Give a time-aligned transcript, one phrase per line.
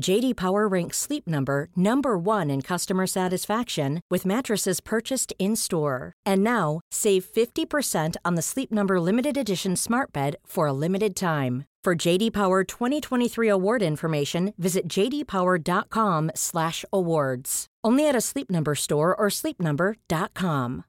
[0.00, 6.12] JD Power ranks Sleep Number number 1 in customer satisfaction with mattresses purchased in-store.
[6.26, 11.16] And now, save 50% on the Sleep Number limited edition Smart Bed for a limited
[11.16, 11.64] time.
[11.84, 17.66] For JD Power 2023 award information, visit jdpower.com/awards.
[17.84, 20.82] Only at a Sleep Number store or sleepnumber.com.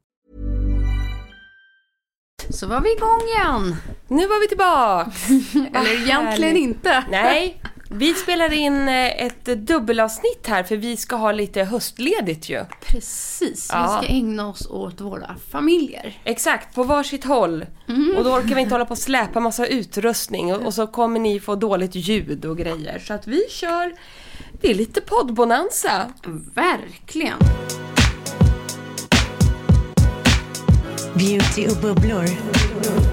[2.50, 3.76] Så var vi igång igen.
[4.08, 5.30] Nu var vi tillbaks!
[5.56, 6.58] Eller egentligen härligt.
[6.58, 7.06] inte.
[7.10, 12.66] Nej, vi spelar in eh, ett dubbelavsnitt här för vi ska ha lite höstledigt ju.
[12.82, 14.00] Precis, Ja.
[14.02, 16.22] vi ska ägna oss åt våra familjer.
[16.24, 17.66] Exakt, på varsitt håll.
[18.18, 21.20] Och då orkar vi inte hålla på och släpa massa utrustning och, och så kommer
[21.20, 23.00] ni få dåligt ljud och grejer.
[23.00, 23.94] Så att vi kör,
[24.62, 26.12] det är lite poddbonanza.
[26.54, 27.38] Verkligen.
[31.14, 32.26] Beauty och bubblor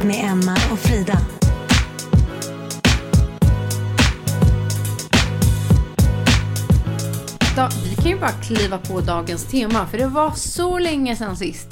[0.06, 1.18] med Emma och Frida.
[7.56, 11.36] Da, vi kan ju bara kliva på dagens tema, för det var så länge sedan
[11.36, 11.68] sist.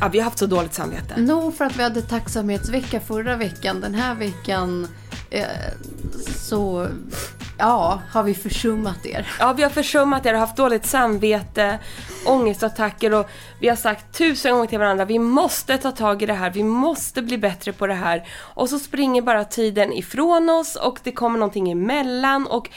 [0.00, 1.20] Ja, vi har haft så dåligt samvete.
[1.20, 3.80] Nog för att vi hade tacksamhetsvecka förra veckan.
[3.80, 4.88] Den här veckan
[5.30, 5.46] eh,
[6.36, 6.88] så
[7.58, 9.26] ja, har vi försummat er.
[9.38, 11.78] Ja, vi har försummat er och haft dåligt samvete,
[12.26, 13.26] ångestattacker och
[13.60, 16.62] vi har sagt tusen gånger till varandra vi måste ta tag i det här, vi
[16.62, 18.28] måste bli bättre på det här.
[18.38, 22.70] Och så springer bara tiden ifrån oss och det kommer någonting emellan och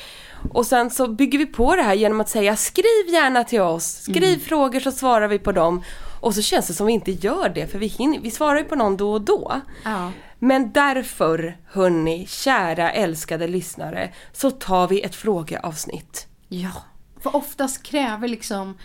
[0.50, 3.86] och sen så bygger vi på det här genom att säga skriv gärna till oss,
[3.86, 5.84] skriv frågor så svarar vi på dem.
[6.22, 8.66] Och så känns det som vi inte gör det för vi, hinner, vi svarar ju
[8.66, 9.62] på någon då och då.
[9.84, 10.12] Ja.
[10.40, 16.28] Men därför, hörni, kära älskade lyssnare, så tar vi ett frågeavsnitt.
[16.48, 16.72] Ja,
[17.20, 18.78] för oftast kräver liksom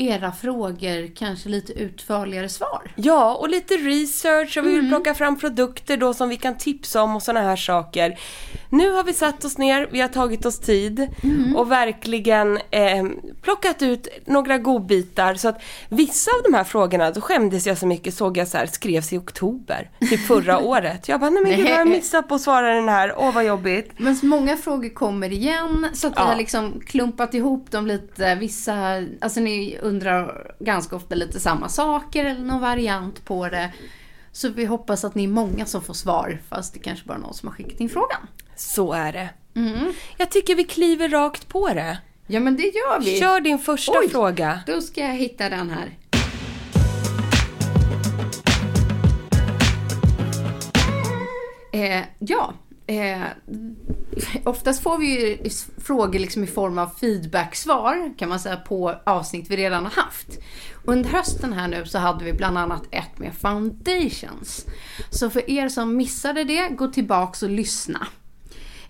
[0.00, 2.92] era frågor kanske lite utförligare svar.
[2.96, 7.02] Ja, och lite research och vi vill plocka fram produkter då som vi kan tipsa
[7.02, 8.18] om och såna här saker.
[8.70, 11.08] Nu har vi satt oss ner, vi har tagit oss tid
[11.56, 13.04] och verkligen eh,
[13.42, 17.86] plockat ut några godbitar så att vissa av de här frågorna, då skämdes jag så
[17.86, 21.08] mycket, såg jag så här, skrevs i oktober, typ förra året.
[21.08, 23.44] Jag bara, nej men gud jag har missat på att svara den här, åh vad
[23.44, 23.90] jobbigt.
[23.96, 26.22] Men många frågor kommer igen så att vi Ja.
[26.24, 28.34] har liksom klumpat ihop dem lite.
[28.34, 28.74] Vissa,
[29.20, 33.72] alltså ni undrar ganska ofta lite samma saker eller någon variant på det.
[34.32, 37.18] Så vi hoppas att ni är många som får svar fast det kanske bara är
[37.18, 38.26] någon som har skickat in frågan.
[38.56, 39.28] Så är det.
[40.16, 41.98] Jag tycker vi kliver rakt på det.
[42.26, 43.20] Ja men det gör vi.
[43.20, 44.08] Kör din första Oj.
[44.08, 44.60] fråga.
[44.66, 45.96] Då ska jag hitta den här.
[51.72, 52.54] Eh, ja,
[52.90, 53.22] eh,
[54.44, 59.50] oftast får vi ju frågor liksom i form av feedback-svar kan man säga på avsnitt
[59.50, 60.38] vi redan har haft.
[60.84, 64.66] Under hösten här nu så hade vi bland annat ett med foundations.
[65.10, 68.06] Så för er som missade det, gå tillbaks och lyssna.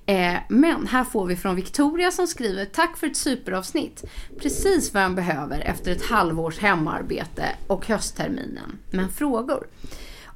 [0.07, 4.05] Eh, men här får vi från Victoria som skriver Tack för ett superavsnitt.
[4.39, 8.79] Precis vad jag behöver efter ett halvårs hemarbete och höstterminen.
[8.91, 9.67] Men frågor.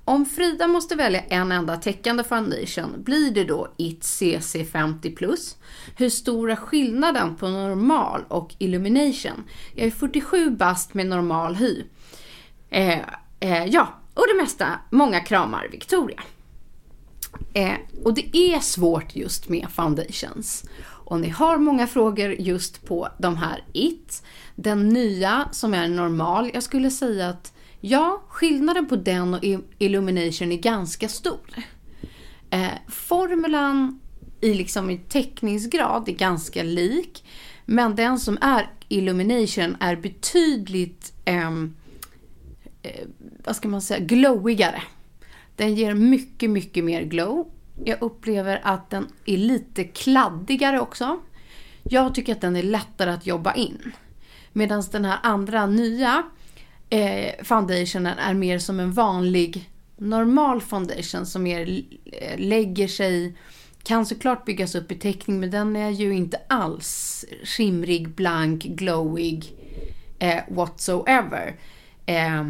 [0.05, 5.57] Om Frida måste välja en enda täckande foundation, blir det då IT CC50+.
[5.97, 9.45] Hur stor är skillnaden på normal och illumination?
[9.75, 11.85] Jag är 47 bast med normal hy.
[12.71, 12.99] Eh,
[13.41, 14.69] eh, ja, och det mesta.
[14.91, 16.21] Många kramar Victoria.
[17.55, 17.75] Eh,
[18.05, 20.65] och det är svårt just med foundations.
[20.87, 24.23] Om ni har många frågor just på de här IT,
[24.55, 27.54] den nya som är normal, jag skulle säga att
[27.87, 29.41] ja, skillnaden på den och
[29.79, 31.65] illumination är ganska stor.
[32.51, 34.01] Eh, formulan
[34.41, 37.25] i, liksom, i täckningsgrad är ganska lik.
[37.65, 41.75] Men den som är Illumination är betydligt, ehm,
[42.83, 43.07] eh,
[43.45, 44.83] vad ska man säga, glowigare.
[45.57, 47.51] Den ger mycket, mycket mer glow.
[47.85, 51.19] Jag upplever att den är lite kladdigare också.
[51.83, 53.93] Jag tycker att den är lättare att jobba in.
[54.53, 56.23] Medan den här andra nya
[56.91, 63.37] eh, foundationen är mer som en vanlig normal foundation som mer eh, lägger sig,
[63.83, 69.53] kan såklart byggas upp i teckning men den är ju inte alls skimrig, blank, glowig
[70.19, 71.57] eh, whatsoever.
[72.07, 72.45] Eh,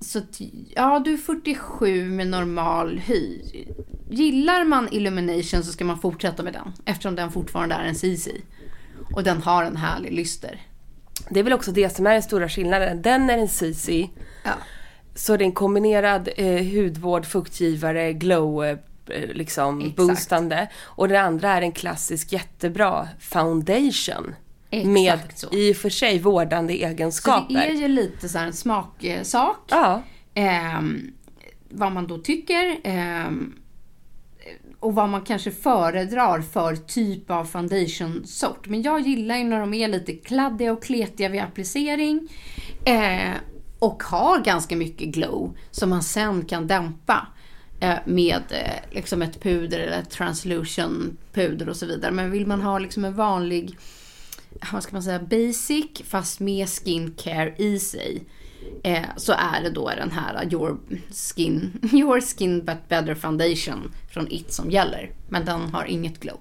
[0.00, 0.40] så att,
[0.74, 3.40] ja, du är 47 med normal hy.
[4.10, 8.28] Gillar man Illumination så ska man fortsätta med den eftersom den fortfarande är en CC.
[9.14, 10.60] Och den har en härlig lyster.
[11.30, 13.02] Det är väl också det som är den stora skillnaden.
[13.02, 14.08] Den är en CC.
[14.44, 14.50] Ja.
[15.14, 18.76] Så det är en kombinerad eh, hudvård, fuktgivare, glow, eh,
[19.32, 19.96] liksom Exakt.
[19.96, 20.68] boostande.
[20.82, 24.34] Och den andra är en klassisk jättebra foundation.
[24.70, 25.48] Exakt med så.
[25.52, 27.54] i och för sig vårdande Så egenskaper.
[27.54, 29.56] det är ju lite så en smaksak.
[29.70, 30.02] Ja,
[30.34, 31.12] Ehm,
[31.68, 32.76] vad man då tycker.
[32.84, 33.54] ehm,
[34.80, 38.68] och vad man kanske föredrar för typ av foundation-sort.
[38.68, 42.28] Men jag gillar ju när de är lite kladdiga och kletiga vid applicering.
[42.84, 43.34] Eh,
[43.78, 47.26] och har ganska mycket glow som man sen kan dämpa.
[47.80, 52.12] eh, Med eh, liksom ett puder eller ett translution puder och så vidare.
[52.12, 53.76] Men vill man ha liksom en vanlig
[54.72, 58.22] vad ska man säga, basic fast med skincare i sig.
[58.82, 60.78] Eh, så är det då den här your
[61.10, 65.10] skin, your skin but better foundation från It som gäller.
[65.28, 66.38] Men den har inget glow.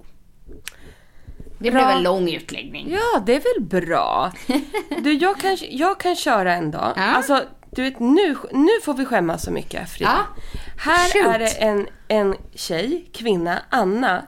[1.60, 1.86] Det Bra.
[1.86, 2.92] blev en lång utläggning.
[2.92, 4.31] ja det är väl bra.
[5.04, 6.94] Du, jag kan, jag kan köra en dag.
[6.95, 7.01] Ja.
[7.04, 10.25] Alltså, du vet, nu, nu får vi skämmas så mycket, Frida.
[10.36, 10.42] Ja.
[10.77, 11.36] Här Shoot.
[11.36, 14.24] är det en, en tjej, kvinna, Anna.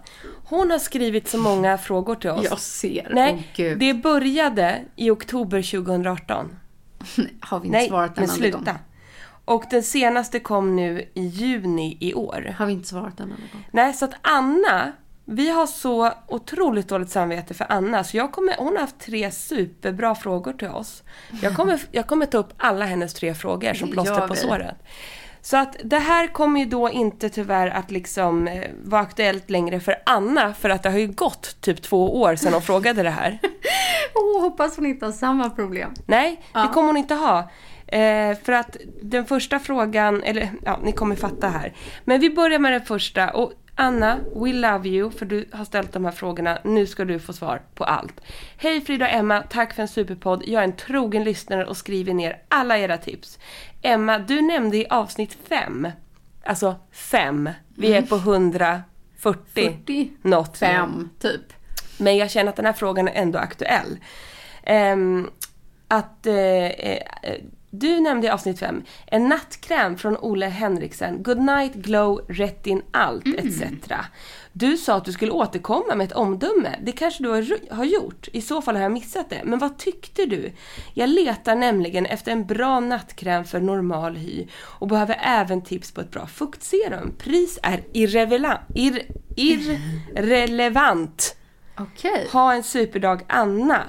[0.45, 2.43] Hon har skrivit så många frågor till oss.
[2.49, 3.07] Jag ser.
[3.13, 3.79] Nej, gud.
[3.79, 6.55] det började i oktober 2018.
[7.39, 8.57] har vi inte Nej, svarat en men sluta.
[8.57, 8.67] gång.
[9.45, 12.55] Och den senaste kom nu i juni i år.
[12.57, 13.63] Har vi inte svarat en enda gång.
[13.71, 14.91] Nej, så att Anna,
[15.25, 19.31] vi har så otroligt dåligt samvete för Anna, så jag kommer, hon har haft tre
[19.31, 21.03] superbra frågor till oss.
[21.41, 24.75] Jag kommer, jag kommer ta upp alla hennes tre frågor som plåster på såret.
[25.41, 29.79] Så att det här kommer ju då inte tyvärr att liksom eh, vara aktuellt längre
[29.79, 33.09] för Anna, för att det har ju gått typ två år sedan hon frågade det
[33.09, 33.39] här.
[34.15, 35.93] Åh, hoppas hon inte har samma problem.
[36.05, 36.61] Nej, Ja.
[36.61, 37.39] det kommer hon inte ha.
[37.87, 41.73] Eh, för att den första frågan, eller ja, ni kommer fatta här.
[42.05, 43.29] Men vi börjar med den första.
[43.29, 46.59] Och Anna, we love you för du har ställt de här frågorna.
[46.63, 48.21] Nu ska du få svar på allt.
[48.57, 50.43] Hej Frida och Emma, tack för en superpodd.
[50.45, 53.39] Jag är en trogen lyssnare och skriver ner alla era tips.
[53.81, 55.87] Emma, du nämnde i avsnitt 5,
[56.43, 58.83] alltså 5, vi är på 140
[59.21, 60.57] 40, något.
[60.57, 61.53] Fem, typ.
[61.97, 63.97] Men jag känner att den här frågan är ändå aktuell.
[64.63, 65.29] Ehm,
[65.87, 67.03] att eh, eh,
[67.71, 73.61] du nämnde i avsnitt 5 en nattkräm från Ole Henriksen, Goodnight Glow Retin Allt etc.
[74.53, 76.75] Du sa att du skulle återkomma med ett omdöme.
[76.81, 77.29] Det kanske du
[77.71, 78.27] har, gjort.
[78.33, 79.41] I så fall har jag missat det.
[79.43, 80.51] Men vad tyckte du?
[80.93, 86.01] Jag letar nämligen efter en bra nattkräm för normal hy och behöver även tips på
[86.01, 87.15] ett bra fuktserum.
[87.17, 88.59] Pris är irrelevant.
[88.75, 91.35] Ir, irrelevant.
[91.77, 92.27] Okej.
[92.31, 93.83] Ha en superdag Anna.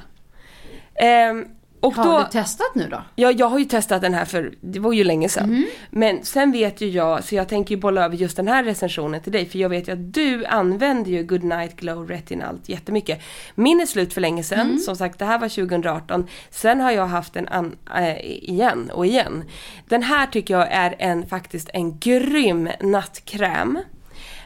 [0.95, 1.47] Ehm,
[1.83, 3.03] och Har då, du testat nu då?
[3.15, 5.45] ja, jag har ju testat den här för det var ju länge sedan.
[5.45, 5.67] Mm.
[5.91, 9.21] Men sen vet ju jag, så jag tänker ju bolla över just den här recensionen
[9.21, 9.47] till dig.
[9.47, 13.21] För jag vet ju att du använder ju Goodnight Glow Retinalt jättemycket.
[13.55, 14.61] Min är slut för länge sedan.
[14.61, 14.79] Mm.
[14.79, 16.27] Som sagt, det här var 2018.
[16.51, 19.45] Sen har jag haft den an, äh, igen och igen.
[19.89, 23.79] Den här tycker jag är en, faktiskt en grym nattkräm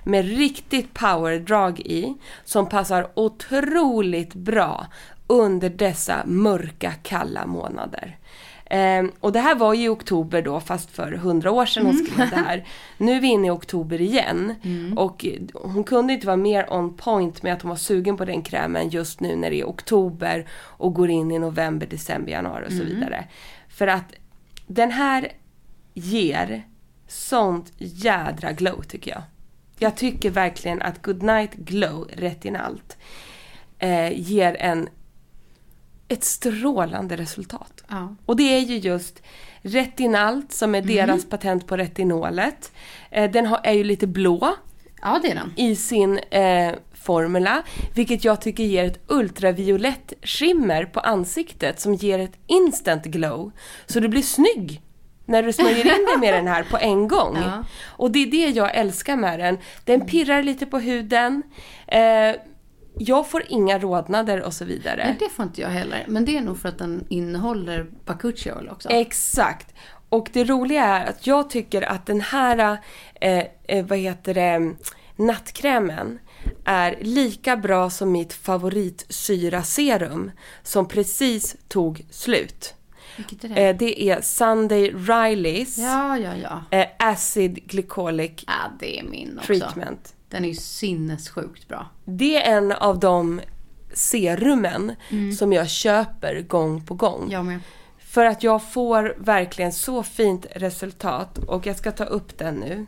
[0.05, 2.15] med riktigt powerdrag i
[2.45, 4.87] som passar otroligt bra
[5.27, 8.19] under dessa mörka kalla månader.
[8.71, 11.97] Ehm, och det här var ju i oktober då, fast för hundra år sedan hon
[11.97, 12.67] skrev det här.
[12.99, 14.55] Nu är vi inne i oktober igen.
[14.97, 18.43] Och hon kunde inte vara mer on point med att hon var sugen på den
[18.43, 22.73] krämen just nu när det är oktober och går in i november, december, januari och
[22.73, 23.25] så vidare.
[23.69, 24.15] För att
[24.67, 25.33] den här
[25.95, 26.63] ger
[27.09, 29.23] sånt jädra glow tycker jag.
[29.79, 32.97] Jag tycker verkligen att Goodnight Glow Retinalt
[33.79, 34.89] eh, ger en
[36.09, 37.85] ett strålande resultat.
[37.89, 38.17] Ja.
[38.27, 39.23] Och det är ju just
[39.63, 42.73] Retinalt som är deras patent på retinolet.
[43.11, 44.55] Eh, den har, är ju lite blå
[45.03, 45.53] Ja, det är den.
[45.57, 47.63] i sin eh, formula,
[47.95, 53.53] vilket jag tycker ger ett ultraviolett skimmer på ansiktet som ger ett instant glow.
[53.87, 54.83] Så du blir snygg
[55.25, 57.37] när du smörjer in dig med den här på en gång.
[57.43, 57.65] Ja.
[57.87, 59.59] Och det är det jag älskar med den.
[59.85, 61.43] Den pirrar lite på huden.
[61.87, 62.33] Eh,
[62.99, 65.05] jag får inga rodnader och så vidare.
[65.05, 66.05] Nej, det får inte jag heller.
[66.09, 68.89] Men det är nog för att den innehåller bakuchi oil också.
[68.89, 69.75] Exakt.
[70.09, 72.79] Och det roliga är att jag tycker att den här,
[73.21, 74.75] eh, eh, vad heter det,
[75.17, 76.19] nattkrämen
[76.65, 80.31] är lika bra som mitt favoritsyraserum
[80.63, 82.75] som precis tog slut.
[83.17, 83.69] Vilket är det?
[83.69, 86.79] Eh, det är Sunday Rileys ja, ja, ja.
[86.79, 89.47] eh, Acid Glycolic Ja, det är min också.
[89.47, 90.16] Treatment.
[90.29, 91.91] Den är ju sinnessjukt bra.
[92.05, 93.41] Det är en av de
[93.93, 94.93] serumen
[95.39, 97.29] som jag köper gång på gång.
[97.31, 97.61] Jag med.
[97.99, 102.87] För att jag får verkligen så fint resultat och jag ska ta upp den nu.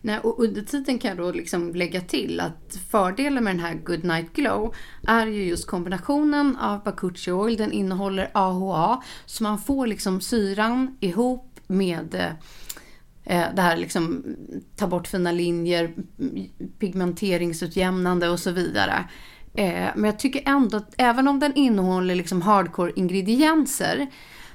[0.00, 3.74] Nej, och under tiden kan jag då liksom lägga till att fördelen med den här
[3.74, 4.74] Good Night Glow
[5.08, 7.56] är ju just kombinationen av Bakuchi Oil.
[7.56, 12.32] Den innehåller AHA så man får liksom syran ihop med eh,
[13.26, 14.24] det här liksom
[14.76, 15.94] ta bort fina linjer,
[16.78, 19.04] pigmenteringsutjämnande och så vidare.
[19.54, 24.06] Eh, men jag tycker ändå att även om den innehåller liksom hardcore ingredienser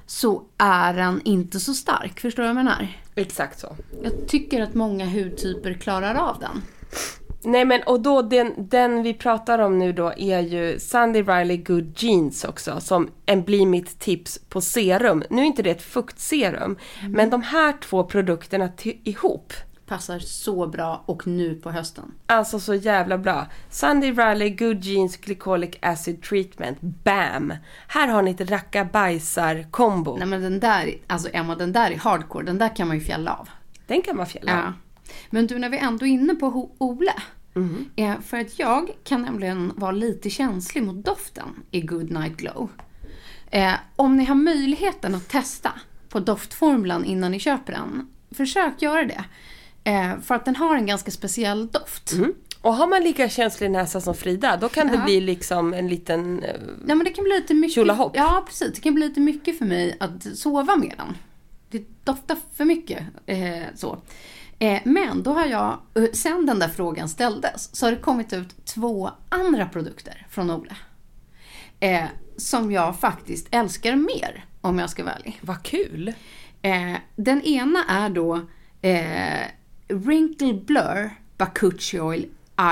[0.05, 2.19] så är den inte så stark.
[2.19, 2.87] Förstår du vad jag menar?
[3.15, 3.75] Exakt så.
[4.03, 6.61] Jag tycker att många hudtyper klarar av den.
[7.43, 11.57] Nej men och då den, den vi pratar om nu då är ju Sandy Riley
[11.57, 15.23] Good Jeans också som en blir mitt tips på serum.
[15.29, 16.77] Nu är inte det ett fuktserum
[17.09, 18.69] men de här två produkterna
[19.03, 19.53] ihop
[19.91, 22.11] Passar så bra och nu på hösten.
[22.25, 23.47] Alltså så jävla bra.
[23.69, 26.77] Sunday Riley Good Jeans Glycolic Acid Treatment.
[26.81, 27.53] BAM!
[27.87, 30.17] Här har ni ett racka-bajsar-kombo.
[30.17, 32.45] Nej men den där, alltså Emma, den där är hardcore.
[32.45, 33.49] Den där kan man ju fjälla av.
[33.87, 34.51] Den kan man fjälla.
[34.51, 34.73] Ja.
[35.29, 37.13] Men du, när vi ändå är inne på Ole.
[37.95, 42.69] Eh, för att jag kan nämligen vara lite känslig mot doften i Good Night Glow.
[43.51, 45.71] Eh, om ni har möjligheten att testa
[46.09, 49.23] på doftformulan innan ni köper den, försök göra det.
[49.83, 52.11] Eh, för att den har en ganska speciell doft.
[52.13, 52.33] Mm.
[52.61, 55.03] Och har man lika känslig näsa som Frida, då kan det Ja.
[55.03, 56.43] bli liksom en liten...
[56.43, 57.75] eh, Nej men det kan bli lite mycket.
[57.75, 58.11] Tjolahopp.
[58.15, 61.17] Ja precis, det kan bli lite mycket för mig att sova med den.
[61.69, 63.03] Det doftar för mycket.
[63.25, 64.01] Eh, så.
[64.61, 68.33] Eh, men då har jag, eh, sen den där frågan ställdes, så har det kommit
[68.33, 70.75] ut två andra produkter från Ole.
[71.79, 72.05] Eh,
[72.37, 75.39] som jag faktiskt älskar mer, om jag ska vara ärlig.
[75.41, 76.13] Vad kul!
[76.61, 78.35] Eh, den ena är då
[78.81, 79.47] eh,
[79.89, 82.25] Wrinkle Blur Bakuchi Oil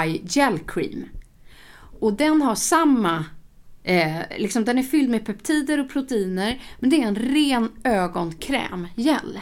[0.03, 1.05] Eye Gel Cream.
[1.99, 3.25] Och den har samma,
[3.83, 8.87] eh, liksom den är fylld med peptider och proteiner, men det är en ren ögonkräm,
[8.95, 9.39] gel.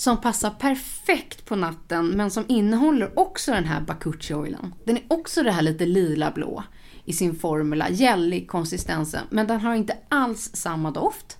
[0.00, 4.74] Som passar perfekt på natten, men som innehåller också den här Bakuchi Oilen.
[4.84, 6.62] Den är också det här lite lila-blå
[7.04, 11.38] i sin formula, gällig konsistensen, men den har inte alls samma doft.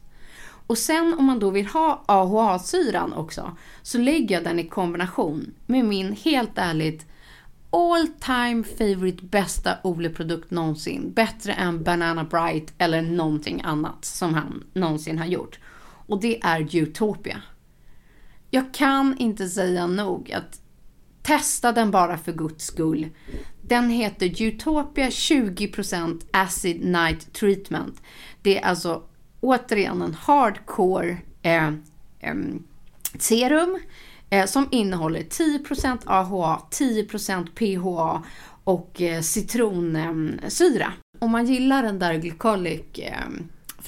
[0.67, 5.55] Och sen om man då vill ha AHA-syran också så lägger jag den i kombination
[5.67, 7.07] med min helt ärligt
[7.71, 11.13] all time favorite bästa Ole-produkt någonsin.
[11.13, 15.59] Bättre än Banana Bright eller någonting annat som han någonsin har gjort.
[16.07, 17.43] Och det är Utopia.
[18.51, 20.61] Jag kan inte säga nog att
[21.23, 23.09] testa den bara för guds skull.
[23.63, 28.03] Den heter Utopia 20% Acid Night Treatment.
[28.43, 29.03] Det är alltså
[29.41, 31.69] återigen en hardcore eh,
[32.21, 32.35] eh,
[33.19, 33.79] serum
[34.31, 38.23] eh, som innehåller 10% AHA, 10% PHA
[38.65, 40.93] och eh, citronsyra.
[41.19, 43.29] Om man gillar den där glycolic eh,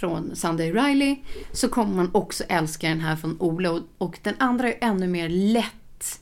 [0.03, 1.17] från Sunday Riley
[1.53, 5.29] så kommer man också älska den här från Ole och, den andra är ännu mer
[5.29, 6.21] lätt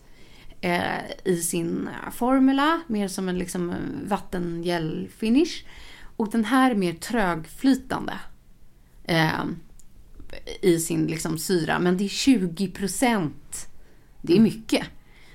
[0.60, 5.64] eh, i sin eh, formula, mer som en liksom vattengel-finish.
[6.16, 8.12] Och den här är mer trögflytande
[9.04, 9.44] eh,
[10.62, 13.68] i sin liksom syra, men det är 20 procent.
[14.22, 14.84] Det är mycket.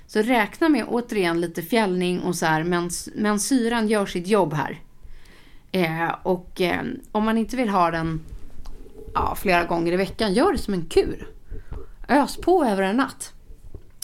[0.08, 4.54] Så räkna med återigen lite fjällning och så här, men, men syran gör sitt jobb
[4.54, 4.82] här.
[5.72, 8.22] Eh, och eh, om man inte vill ha den
[9.15, 11.27] ja, flera gånger i veckan, gör det som en kur.
[12.07, 13.34] Ös på över en natt.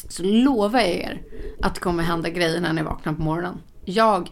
[0.09, 1.21] Så lovar jag er
[1.61, 3.59] att det kommer hända grejer när ni vaknar på morgonen.
[3.85, 4.31] Jag,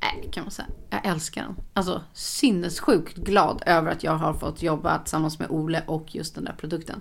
[0.00, 1.56] äh, kan man säga, jag älskar den.
[1.74, 6.44] Alltså sinnessjukt glad över att jag har fått jobba tillsammans med Ole och just den
[6.44, 7.00] där produkten.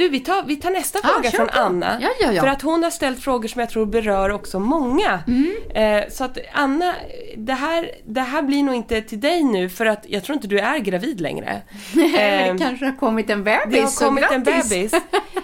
[0.00, 1.58] Du, vi tar, vi tar nästa Ah, fråga från på.
[1.58, 1.98] Anna.
[2.02, 2.40] Ja, ja, ja.
[2.42, 5.20] För att hon har ställt frågor som jag tror berör också många.
[5.26, 5.54] Mm.
[5.74, 6.94] Eh, så att Anna,
[7.36, 10.48] det här, det här blir nog inte till dig nu för att jag tror inte
[10.48, 11.62] du är gravid längre.
[11.94, 14.92] Eh, det kanske har kommit en bebis, det har kommit en bebis.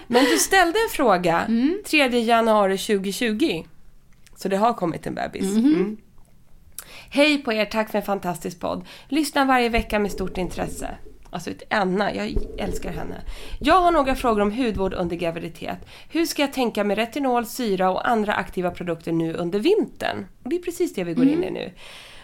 [0.06, 1.82] Men du ställde en fråga Mm.
[1.86, 3.64] 3 januari 2020.
[4.36, 5.42] Så det har kommit en bebis.
[5.56, 5.66] Mhm.
[5.74, 5.96] Mm.
[7.10, 8.84] Hej på er, tack för en fantastisk podd.
[9.08, 10.88] Lyssnar varje vecka med stort intresse.
[11.36, 13.22] Alltså ett Anna, jag älskar henne.
[13.60, 15.78] Jag har några frågor om hudvård under graviditet.
[16.10, 20.26] Hur ska jag tänka med retinol, syra och andra aktiva produkter nu under vintern?
[20.42, 21.72] Och det är precis det vi går in i nu.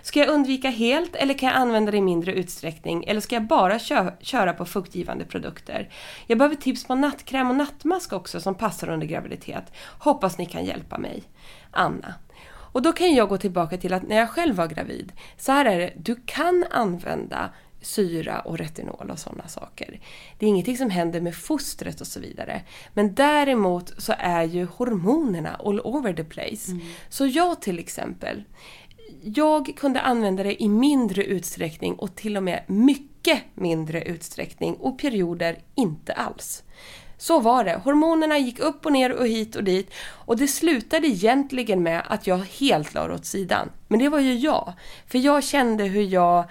[0.03, 3.05] Ska jag undvika helt eller kan jag använda det i mindre utsträckning?
[3.05, 5.89] Eller ska jag bara kö- köra på fuktgivande produkter?
[6.27, 9.73] Jag behöver tips på nattkräm och nattmask också som passar under graviditet.
[9.99, 11.23] Hoppas ni kan hjälpa mig.
[11.71, 12.15] Anna.
[12.51, 15.65] Och då kan jag gå tillbaka till att när jag själv var gravid, så här
[15.65, 17.51] är det, du kan använda
[17.83, 20.01] syra och retinol och sådana saker.
[20.39, 22.63] Det är ingenting som händer med fostret och så vidare.
[22.95, 26.73] Men däremot så är ju hormonerna all over the place.
[27.09, 28.45] Så jag till exempel,
[29.23, 34.99] jag kunde använda det i mindre utsträckning och till och med mycket mindre utsträckning och
[34.99, 36.63] perioder inte alls.
[37.19, 37.81] Så var det.
[37.85, 42.27] Hormonerna gick upp och ner och hit och dit och det slutade egentligen med att
[42.27, 43.71] jag helt la åt sidan.
[43.89, 44.73] Men det var ju jag.
[45.07, 46.45] För jag kände hur jag...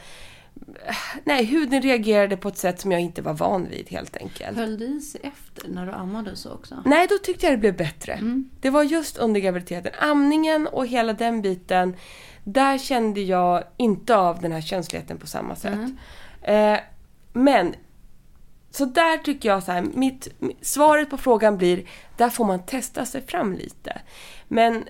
[1.23, 4.57] Nej, huden reagerade på ett sätt som jag inte var van vid helt enkelt.
[4.57, 6.83] Höll det i sig efter när du ammade så också?
[6.85, 8.19] Nej, då tyckte jag det blev bättre.
[8.61, 9.91] Det var just under graviditeten.
[9.99, 11.95] Amningen och hela den biten,
[12.43, 15.79] där kände jag inte av den här känsligheten på samma sätt.
[16.41, 16.77] Eh,
[17.33, 17.75] men,
[18.71, 20.27] så där tycker jag så här, mitt,
[20.61, 21.83] svaret på frågan blir,
[22.17, 24.01] där får man testa sig fram lite.
[24.47, 24.83] Men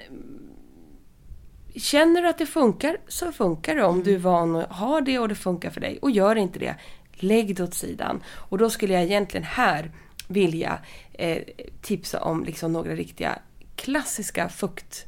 [1.75, 5.19] Känner du att det funkar så funkar det om du är van att ha det
[5.19, 5.99] och det funkar för dig.
[6.01, 6.75] Och gör inte det,
[7.13, 8.23] lägg det åt sidan.
[8.27, 9.91] Och då skulle jag egentligen här
[10.27, 10.79] vilja
[11.13, 11.43] eh,
[11.81, 13.39] tipsa om liksom några riktiga
[13.75, 15.05] klassiska fukt,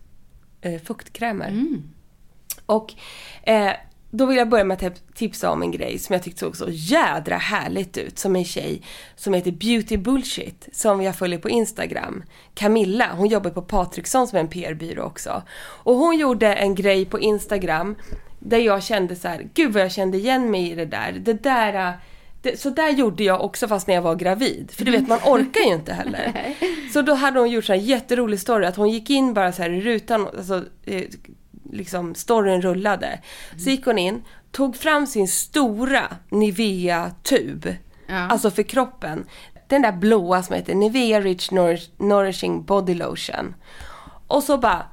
[0.62, 1.52] eh, fuktkrämer.
[2.66, 2.94] Och
[3.44, 3.74] eh,
[4.16, 6.58] då vill jag börja med att tip- tipsa om en grej som jag tyckte såg
[6.58, 8.20] så jädra härligt ut.
[8.20, 8.82] Som en tjej
[9.16, 12.24] som heter Beauty Bullshit, som jag följer på Instagram.
[12.54, 15.44] Camilla, hon jobbar på Patriksson som är en PR-byrå också.
[15.60, 17.96] Och hon gjorde en grej på Instagram
[18.40, 21.12] där jag kände så här, gud vad jag kände igen mig i det där.
[21.12, 21.94] Det där...
[22.42, 24.72] Det, så där gjorde jag också fast när jag var gravid.
[24.72, 26.54] För du vet, man orkar ju inte heller.
[26.94, 29.62] Så då hade hon gjort så här jätterolig story att hon gick in bara så
[29.62, 31.04] här i rutan, alltså eh,
[31.74, 33.20] liksom storyn rullade.
[33.58, 37.76] Så gick hon in, tog fram sin stora Nivea-tub.
[38.08, 38.16] Ja.
[38.16, 39.26] Alltså för kroppen.
[39.68, 43.56] Den där blåa som heter Nivea Rich Nourish, Nourishing Body Lotion.
[44.28, 44.86] Och så bara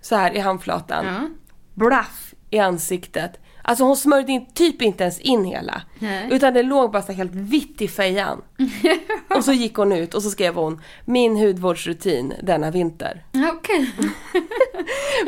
[0.00, 1.06] så här i handflatan.
[1.06, 1.28] Ja.
[1.74, 3.38] Blaff i ansiktet.
[3.64, 5.82] Alltså hon smörjde in, typ inte ens in hela.
[5.98, 6.28] Nej.
[6.30, 8.42] Utan det låg bara så helt vitt i fejan.
[9.36, 13.24] och så gick hon ut och så skrev hon Min hudvårdsrutin denna vinter.
[13.52, 13.90] Okej.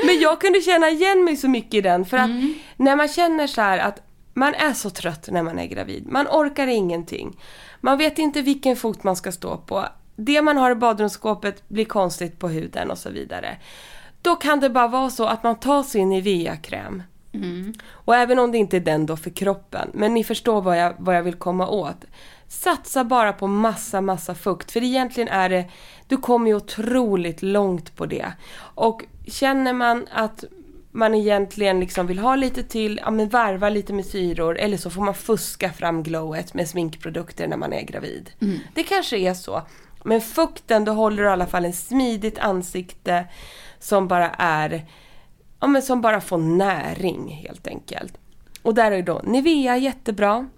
[0.06, 2.30] Men jag kunde känna igen mig så mycket i den för att
[2.76, 4.02] när man känner så här att
[4.34, 6.06] man är så trött när man är gravid.
[6.06, 7.36] Man orkar ingenting.
[7.80, 9.84] Man vet inte vilken fot man ska stå på.
[10.16, 13.56] Det man har i badrumsskåpet blir konstigt på huden och så vidare.
[14.22, 17.02] Då kan det bara vara så att man tar sin Nivea-kräm.
[17.90, 20.94] Och även om det inte är den då för kroppen, men ni förstår vad jag,
[20.98, 22.04] vad jag vill komma åt.
[22.54, 24.70] Satsa bara på massa, massa fukt.
[24.72, 25.64] För egentligen är det,
[26.08, 28.32] du kommer ju otroligt långt på det.
[28.56, 30.44] Och känner man att
[30.90, 34.90] man egentligen liksom vill ha lite till, ja men varva lite med syror eller så
[34.90, 38.30] får man fuska fram glowet med sminkprodukter när man är gravid.
[38.74, 39.62] Det kanske är så.
[40.04, 43.24] Men fukten, då håller du i alla fall en smidigt ansikte
[43.78, 44.86] som bara är,
[45.60, 48.18] ja men som bara får näring helt enkelt.
[48.62, 50.48] Och där är då Nivea jättebra.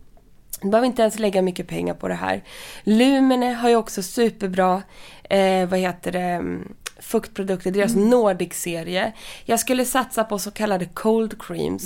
[0.61, 2.45] Du behöver inte ens lägga mycket pengar på det här.
[2.85, 4.83] Lumene har ju också superbra,
[5.25, 9.13] eh, vad heter det, mm, fuktprodukter, deras Nordic-serie.
[9.45, 11.85] Jag skulle satsa på så kallade cold creams.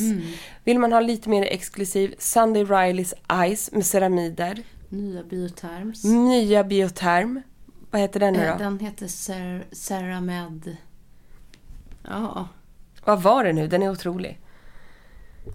[0.65, 3.15] Vill man ha lite mer exklusiv, Sunday Rileys
[3.57, 4.63] Ice med ceramider.
[4.89, 6.05] Nya Bioterms.
[6.05, 7.43] Nya Bioterm.
[7.91, 8.65] Vad heter den nu Eh, då?
[8.65, 10.77] Den heter Cer- Ceramed.
[12.09, 12.49] Ja,
[13.05, 13.69] Vad var det nu?
[13.69, 14.39] Den är otrolig.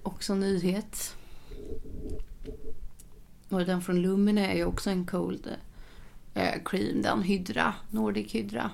[0.03, 1.15] också nyhet.
[3.49, 5.49] Och den från Lumine är ju också en cold
[6.33, 7.01] eh, cream.
[7.01, 8.69] Den Hydra, Nordic Hydra.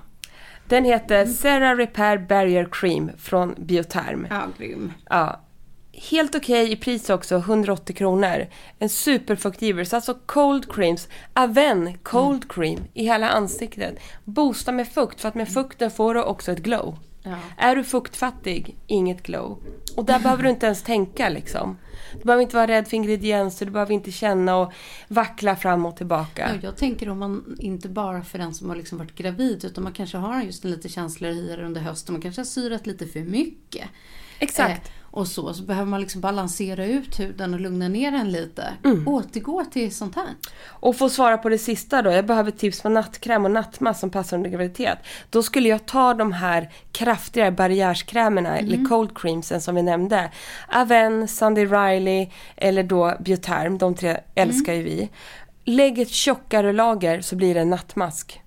[0.68, 4.26] Den heter Cera Repair Barrier Cream från Bioterm.
[4.30, 4.92] Ja, grym.
[5.10, 5.40] Ja.
[5.92, 8.46] Helt okej i pris också, 180 kronor.
[8.78, 9.84] En superfuktgivare.
[9.84, 13.98] Så alltså cold creams, Aven cold cream i hela ansiktet.
[14.24, 16.98] Boosta med fukt, för att med fukten får du också ett glow.
[17.22, 17.36] Ja.
[17.56, 19.58] Är du fuktfattig, inget glow.
[19.96, 21.78] Och där behöver du inte ens tänka liksom.
[22.12, 24.72] Du behöver inte vara rädd för ingredienser, du behöver inte känna och
[25.08, 26.50] vackla fram och tillbaka.
[26.54, 29.84] Ja, jag tänker om man inte bara för den som har liksom varit gravid utan
[29.84, 32.12] man kanske har just en lite känsligare hyra under hösten.
[32.12, 33.88] Man kanske har syrat lite för mycket.
[34.38, 34.86] Exakt.
[34.86, 38.74] Eh, och så, så behöver man liksom balansera ut huden och lugna ner den lite.
[38.84, 39.08] Mm.
[39.08, 40.28] Återgå till sånt här.
[40.68, 44.10] Och få svara på det sista då, jag behöver tips på nattkräm och nattmask som
[44.10, 44.98] passar under graviditet.
[45.30, 50.30] Då skulle jag ta de här kraftigare barriärskrämerna, eller cold creamsen som vi nämnde.
[50.68, 55.10] Aven, Sunday Riley eller då Bioterm, de tre älskar ju vi.
[55.64, 58.41] Lägg ett tjockare lager så blir det en nattmask.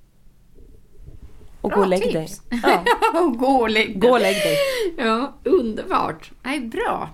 [1.65, 2.27] Och gå och lägg dig.
[2.27, 2.41] tips.
[2.63, 2.83] Ja,
[3.37, 4.57] gå och lägg gå och lägg dig.
[4.97, 6.31] Ja, underbart.
[6.43, 7.09] Nej, bra.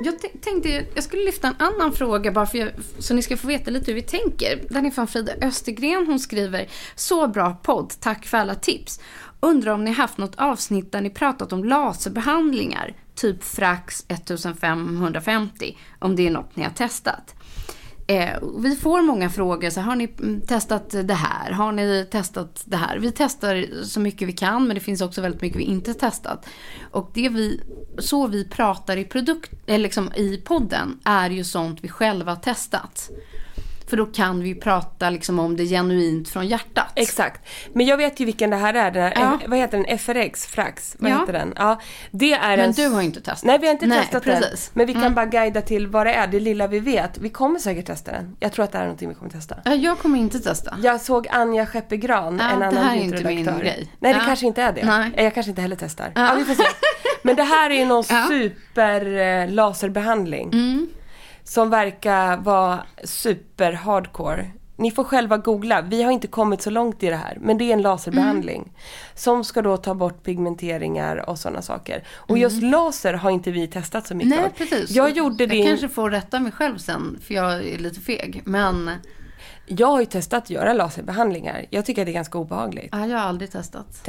[0.00, 3.46] Jag tänkte jag skulle lyfta en annan fråga bara för jag, så ni ska få
[3.46, 4.64] veta lite hur vi tänker.
[4.70, 6.06] Den är från Frida Östergren.
[6.06, 9.00] Hon skriver Så bra podd, tack för alla tips.
[9.40, 16.16] Undrar om ni haft något avsnitt där ni pratat om laserbehandlingar, typ Frax 1550, om
[16.16, 17.34] det är något ni har testat.
[18.10, 20.08] Eh, vi får många frågor, så har ni
[20.46, 21.50] testat det här?
[21.50, 22.98] Har ni testat det här?
[22.98, 26.46] Vi testar så mycket vi kan, men det finns också väldigt mycket vi inte testat.
[26.90, 27.60] Och det vi,
[27.98, 33.10] så vi pratar i, produkt, eller liksom i podden är ju sånt vi själva testat.
[33.88, 36.92] För då kan vi prata liksom om det genuint från hjärtat.
[36.94, 37.40] Exakt.
[37.72, 38.90] Men jag vet ju vilken det här är.
[38.90, 39.38] Den här, Ja.
[39.46, 39.98] Vad heter den?
[39.98, 40.46] FRX?
[40.46, 40.96] Frax?
[40.98, 41.18] Vad Ja.
[41.20, 41.52] heter den?
[41.56, 42.72] Ja, det är Men en...
[42.72, 43.44] du har inte testat.
[43.44, 44.42] Nej, vi har inte Nej, testat precis.
[44.42, 44.50] Mm.
[44.50, 44.58] den.
[44.72, 47.18] Men vi kan bara guida till vad det är, det lilla vi vet.
[47.18, 48.36] Vi kommer säkert testa den.
[48.40, 49.56] Jag tror att det här är någonting vi kommer testa.
[49.64, 50.76] Ja, Jag kommer inte testa.
[50.82, 53.92] Jag såg Anja Skeppegran, Ja, en det annan här är inte min grej.
[53.98, 54.84] Nej, det kanske inte är det.
[54.84, 55.10] Nej.
[55.16, 56.12] Jag kanske inte heller testar.
[56.14, 56.34] Ja.
[56.38, 56.68] vi får se.
[57.22, 60.48] Men det här är ju någon super eh, laserbehandling.
[60.52, 60.88] Mm.
[61.48, 64.50] Som verkar vara super hardcore.
[64.76, 65.82] Ni får själva googla.
[65.82, 67.38] Vi har inte kommit så långt i det här.
[67.40, 68.60] Men det är en laserbehandling.
[68.62, 68.74] Mm.
[69.14, 72.04] Som ska då ta bort pigmenteringar och sådana saker.
[72.10, 74.42] Och just laser har inte vi testat så mycket Mm.
[74.42, 74.56] Nej, av.
[74.68, 74.90] precis.
[74.96, 75.44] Jag gjorde.
[75.44, 78.42] Jag kanske får rätta mig själv sen, för jag är lite feg.
[78.44, 78.90] Men
[79.68, 81.66] Jag har ju testat att göra laserbehandlingar.
[81.70, 82.88] Jag tycker att det är ganska obehagligt.
[82.92, 84.02] ja, jag har aldrig testat.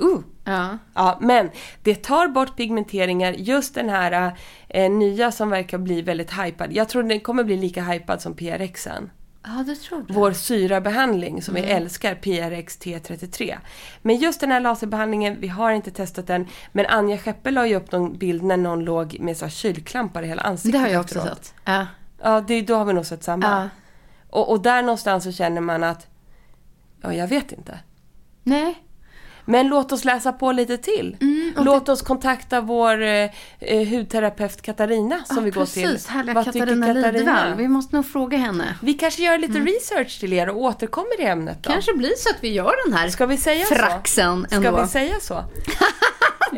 [0.00, 0.20] Uh.
[0.44, 0.78] Ja.
[0.94, 1.50] Ja, men
[1.82, 3.32] det tar bort pigmenteringar.
[3.32, 4.32] Just den här
[4.68, 6.72] eh, nya som verkar bli väldigt hypad.
[6.72, 9.10] Jag tror den kommer bli lika hypad som PRXen.
[9.44, 10.14] Ja, det tror du.
[10.14, 11.66] Vår syrabehandling som Mm.
[11.68, 13.56] vi älskar, PRX T33.
[14.02, 16.46] Men just den här laserbehandlingen, vi har inte testat den.
[16.72, 20.26] Men Anja Skeppe la ju upp någon bild när någon låg med så kylklampar i
[20.26, 21.44] hela ansiktet det har jag också efteråt.
[21.44, 21.54] sett.
[21.64, 21.86] Ja.
[22.22, 23.46] Ja, det, då har vi nog sett samma.
[23.46, 23.68] Ja.
[24.30, 26.06] Och, och där någonstans så känner man att,
[27.02, 27.78] ja jag vet inte.
[28.42, 28.82] Nej.
[29.44, 31.16] Men låt oss läsa på lite till.
[31.20, 33.30] Mm, låt oss kontakta vår eh,
[33.60, 35.82] eh, hudterapeut Katarina som ja, vi går till.
[35.82, 36.06] precis.
[36.06, 37.54] Härliga Vad Katarina Lidevall.
[37.56, 38.76] Vi måste nog fråga henne.
[38.82, 41.68] Vi kanske gör lite research till er och återkommer i ämnet då.
[41.68, 41.74] Mm.
[41.74, 43.74] Kanske blir så att vi gör den här Ska vi säga så?
[43.74, 44.68] fraxen ändå.
[44.72, 45.34] Ska vi säga så?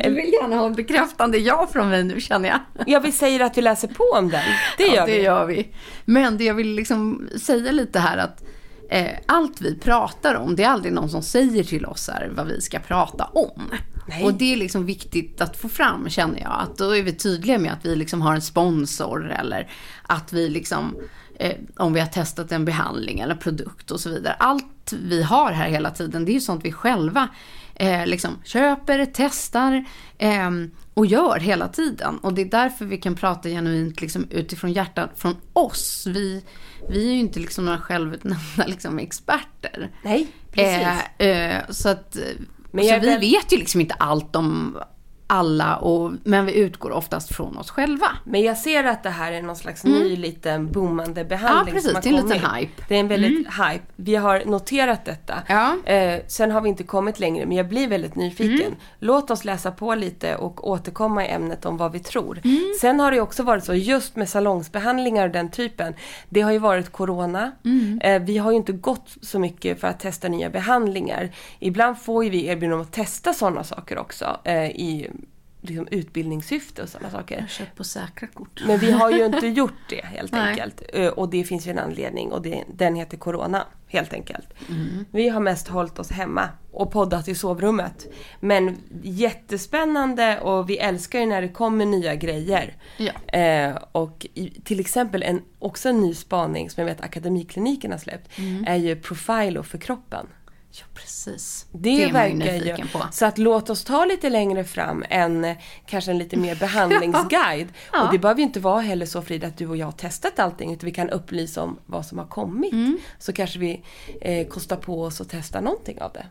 [0.03, 2.59] Du vill gärna ha en bekräftande ja från mig nu känner jag.
[2.87, 4.43] Ja, vi säger att vi läser på om den.
[4.77, 5.23] Det gör ja, det vi.
[5.23, 5.73] gör vi.
[6.05, 8.43] Men det jag vill liksom säga lite här att
[8.89, 12.47] eh, allt vi pratar om, det är aldrig någon som säger till oss här vad
[12.47, 13.61] vi ska prata om.
[14.07, 14.23] Nej.
[14.23, 16.61] Och det är liksom viktigt att få fram känner jag.
[16.61, 19.71] Att då är vi tydliga med att vi liksom har en sponsor eller
[20.03, 20.95] att vi liksom
[21.39, 24.35] eh, om vi har testat en behandling eller produkt och så vidare.
[24.39, 27.27] Allt vi har här hela tiden, det är ju sånt vi själva
[27.75, 29.85] eh, liksom köper, testar
[30.17, 30.49] eh,
[30.93, 32.17] och gör hela tiden.
[32.17, 36.07] Och det är därför vi kan prata genuint liksom, utifrån hjärtat från oss.
[36.07, 36.43] Vi,
[36.89, 39.91] vi är ju inte liksom några självutnämnda liksom, experter.
[40.03, 41.03] Nej, precis.
[41.17, 42.17] Eh, eh, så att,
[42.71, 44.77] Men så vi väl- vet ju liksom inte allt om
[45.27, 48.07] alla, och, men vi utgår oftast från oss själva.
[48.23, 51.67] Men jag ser att det här är någon slags ny liten boomande behandling Mm.
[51.67, 51.89] Ja, precis.
[51.89, 52.71] som har Det är en liten hype.
[52.73, 52.85] Mm.
[52.87, 53.85] Det är en väldigt hype.
[53.95, 55.35] Vi har noterat detta.
[55.47, 55.75] Ja.
[55.85, 58.67] Eh, sen har vi inte kommit längre, men jag blir väldigt nyfiken.
[58.67, 58.79] Mm.
[58.99, 62.41] Låt oss läsa på lite och återkomma i ämnet om vad vi tror.
[62.43, 62.73] Mm.
[62.81, 65.93] Sen har det också varit så, just med salongsbehandlingar och den typen.
[66.29, 67.51] Det har ju varit Corona.
[67.65, 67.99] Mm.
[68.03, 71.29] Eh, vi har ju inte gått så mycket för att testa nya behandlingar.
[71.59, 74.37] Ibland får ju vi erbjudande om att testa sådana saker också.
[74.43, 75.09] Eh, I
[75.65, 77.45] liksom, utbildningssyfte och sådana saker.
[77.49, 78.63] Köp på säkra kort.
[78.67, 80.81] Men vi har ju inte gjort det helt enkelt.
[80.93, 84.47] Ö, Och det finns ju en anledning och det, den heter Corona helt enkelt.
[84.69, 85.05] Mm.
[85.11, 88.07] Vi har mest hållit oss hemma och poddat i sovrummet.
[88.39, 92.75] Men jättespännande och vi älskar ju när det kommer nya grejer.
[92.97, 93.37] Ja.
[93.39, 97.97] Eh, och i, till exempel en, också en ny spaning som jag vet Akademikliniken har
[97.99, 98.63] släppt Mm.
[98.67, 100.27] är ju Profilo för kroppen.
[100.79, 101.65] Ja, precis.
[101.71, 102.91] Det, är man ju verkar nyfiken ju.
[102.91, 103.05] på.
[103.11, 107.67] Så att låt oss ta lite längre fram en kanske en lite mer behandlingsguide.
[107.93, 108.05] Ja.
[108.05, 110.39] Och det behöver ju inte vara heller så Frida att du och jag har testat
[110.39, 112.71] allting utan vi kan upplysa om vad som har kommit.
[112.71, 112.97] Mm.
[113.19, 113.81] Så kanske vi
[114.21, 116.25] eh, kostar på oss att testa någonting av det.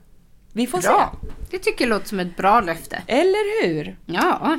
[0.53, 1.19] Vi får Bra.
[1.23, 1.29] se.
[1.51, 3.03] Det tycker jag låter som ett bra löfte.
[3.07, 3.99] Eller hur?
[4.07, 4.59] Ja.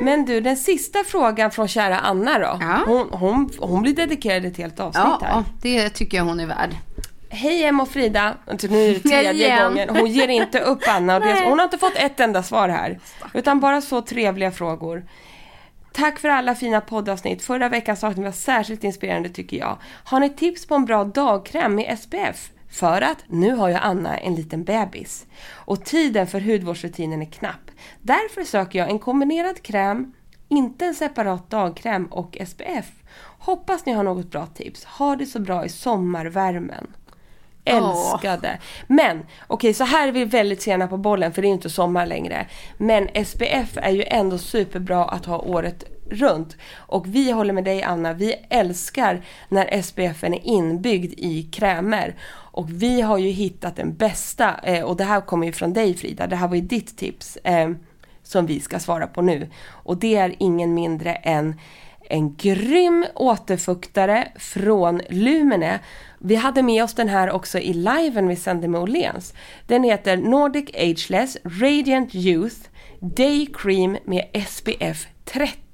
[0.00, 2.58] Men du, den sista frågan från kära Anna då.
[2.60, 2.82] Ja.
[2.86, 5.28] Hon, hon, hon blir dedikerad ett helt avsnitt här.
[5.30, 6.70] Ja, det tycker jag hon är värd.
[7.28, 8.34] Hej Emma och Frida.
[8.46, 9.88] Nu är det tredje gången.
[9.88, 11.16] Hon ger inte upp Anna.
[11.16, 13.00] Och det, hon har inte fått ett enda svar här.
[13.34, 15.04] Utan bara så trevliga frågor.
[15.92, 17.42] Tack för alla fina poddavsnitt.
[17.42, 19.78] Förra veckans avsnitt var särskilt inspirerande tycker jag.
[20.04, 22.50] Har ni tips på en bra dagkräm med SPF?
[22.70, 25.26] För att nu har ju Anna en liten bebis.
[25.50, 27.69] Och tiden för hudvårdsrutinen är knapp.
[28.02, 30.12] Därför söker jag en kombinerad kräm,
[30.48, 32.86] inte en separat dagkräm och SPF.
[33.38, 34.84] Hoppas ni har något bra tips.
[34.84, 36.86] Ha det så bra i sommarvärmen.
[37.64, 38.58] Älskade.
[38.86, 41.70] Men okej, så här är vi väldigt sena på bollen för det är ju inte
[41.70, 42.46] sommar längre.
[42.76, 46.56] Men SPF är ju ändå superbra att ha året runt.
[46.76, 52.14] Och vi håller med dig Anna, vi älskar när SPF är inbyggd i krämer.
[52.52, 55.94] Och vi har ju hittat den bästa, eh, och det här kommer ju från dig
[55.94, 57.70] Frida, det här var ju ditt tips eh,
[58.22, 59.48] som vi ska svara på nu.
[59.68, 61.54] Och det är ingen mindre än
[62.10, 65.80] en grym återfuktare från Lumene.
[66.18, 69.34] Vi hade med oss den här också i liven vi sände med Åhléns.
[69.66, 72.56] Den heter Nordic Ageless Radiant Youth
[73.00, 75.69] Day Cream med SPF 30.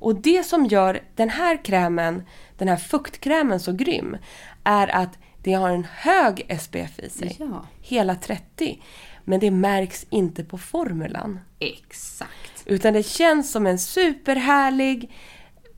[0.00, 2.22] Och det som gör den här krämen,
[2.56, 4.16] den här fuktkrämen så grym,
[4.64, 7.36] är att det har en hög SPF i sig.
[7.38, 7.66] Ja.
[7.80, 8.82] Hela 30.
[9.24, 11.40] Men det märks inte på formulan.
[11.58, 12.62] Exakt.
[12.64, 15.10] Utan det känns som en superhärlig,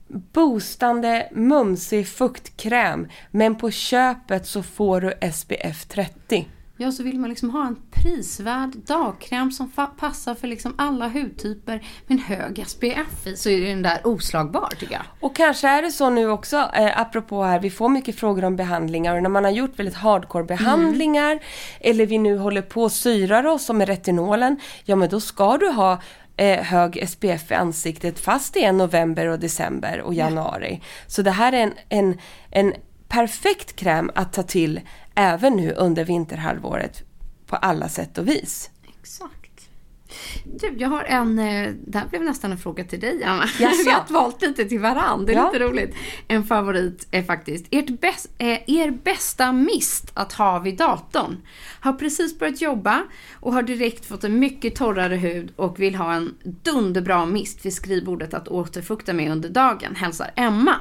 [0.07, 3.07] boostande, mumsig fuktkräm.
[3.31, 6.47] Men på köpet så får du SPF 30.
[6.81, 11.87] Ja, så vill man liksom ha en prisvärd dagkräm som passar för liksom alla hudtyper
[12.07, 15.03] med en hög SPF i så är den där oslagbar tycker jag.
[15.19, 18.55] Och kanske är det så nu också, eh, apropå här, vi får mycket frågor om
[18.55, 21.39] behandlingar och när man har gjort väldigt hardcore behandlingar
[21.79, 25.57] eller vi nu håller på och syrar oss som med retinolen, ja men då ska
[25.57, 26.01] du ha
[26.37, 30.81] eh, hög SPF i ansiktet fast det är november och december och januari.
[31.07, 32.17] Så det här är en, en,
[32.51, 32.73] en
[33.07, 34.79] perfekt kräm att ta till
[35.15, 37.03] även nu under vinterhalvåret
[37.45, 38.69] på alla sätt och vis.
[38.99, 39.40] Exakt.
[40.45, 43.43] Du, jag har en, eh, det här blev nästan en fråga till dig Anna.
[43.59, 43.83] Jaså?
[43.85, 45.51] Vi har valt lite till varann, det är Ja.
[45.51, 45.95] lite roligt.
[46.27, 51.37] En favorit är faktiskt, ert bäst, eh, er bästa mist att ha vid datorn.
[51.79, 53.03] Har precis börjat jobba
[53.39, 57.73] och har direkt fått en mycket torrare hud och vill ha en dunderbra mist vid
[57.73, 59.95] skrivbordet att återfukta med under dagen.
[59.95, 60.75] Hälsar Emma.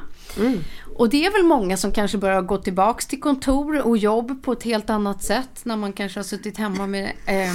[0.96, 4.52] Och det är väl många som kanske börjar gå tillbaks till kontor och jobb på
[4.52, 7.52] ett helt annat sätt när man kanske har suttit hemma med Eh,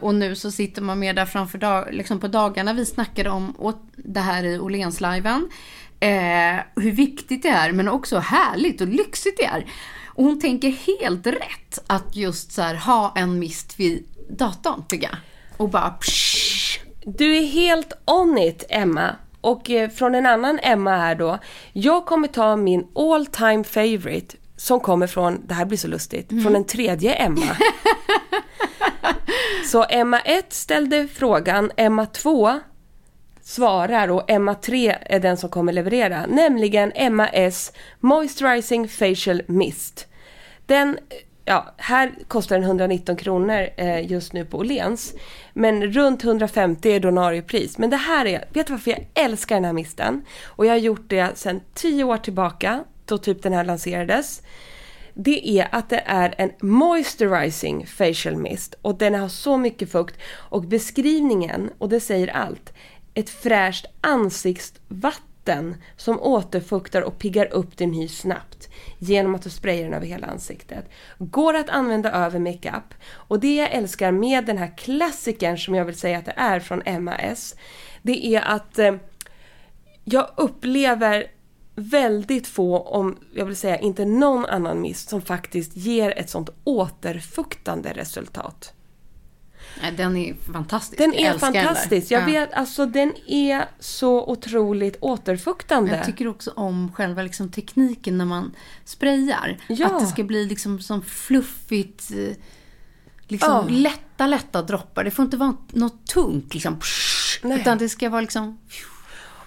[0.00, 2.72] och nu så sitter man med där framför dag, liksom på dagarna.
[2.72, 5.48] Vi snackade om det här i Åhlénsliven.
[6.00, 9.66] Eh, hur viktigt det är men också härligt och lyxigt det är.
[10.06, 15.08] Och hon tänker helt rätt att just så här, ha en mist vid datorn tycker
[15.08, 15.16] jag.
[15.56, 19.16] Och bara psh, Du är helt on it, Emma.
[19.40, 21.38] Och eh, från en annan Emma här då.
[21.72, 26.28] Jag kommer ta min all time favorite som kommer från, det här blir så lustigt,
[26.28, 27.46] från en tredje Emma.
[29.66, 32.60] så Emma 1 ställde frågan, Emma 2
[33.42, 36.26] svarar och Emma 3 är den som kommer leverera.
[36.26, 40.06] Nämligen Emma S Moisturizing Facial Mist.
[40.66, 40.98] Den,
[41.44, 45.14] ja, här kostar den 119 kronor eh, just nu på Åhléns.
[45.52, 47.78] Men runt 150 är donariepris.
[47.78, 50.24] Men det här är, vet du varför jag älskar den här misten?
[50.44, 54.42] Och jag har gjort det sedan 10 år tillbaka, då typ den här lanserades.
[55.14, 60.18] Det är att det är en moisturizing facial mist och den har så mycket fukt
[60.32, 62.72] och beskrivningen, och det säger allt,
[63.14, 69.84] ett fräscht ansiktsvatten som återfuktar och piggar upp din hy snabbt genom att du sprayar
[69.84, 70.84] den över hela ansiktet.
[71.18, 75.84] Går att använda över makeup och det jag älskar med den här klassikern som jag
[75.84, 77.56] vill säga att det är från MAS,
[78.02, 78.94] det är att eh,
[80.04, 81.26] jag upplever
[81.74, 86.50] väldigt få, om jag vill säga inte någon annan mist, som faktiskt ger ett sånt
[86.64, 88.72] återfuktande resultat.
[89.96, 90.98] den är fantastisk.
[90.98, 92.10] Den Jag är älskar den fantastisk.
[92.10, 92.26] Jag Ja.
[92.26, 95.96] vet, alltså den är så otroligt återfuktande.
[95.96, 99.58] Jag tycker också om själva liksom tekniken när man sprayar.
[99.68, 99.86] Ja.
[99.86, 102.36] Att det ska bli liksom som fluffigt, eh,
[103.28, 103.66] liksom Ja.
[103.68, 105.04] lätta, lätta droppar.
[105.04, 106.80] Det får inte vara något tungt liksom.
[106.80, 108.58] Psh, utan det ska vara liksom...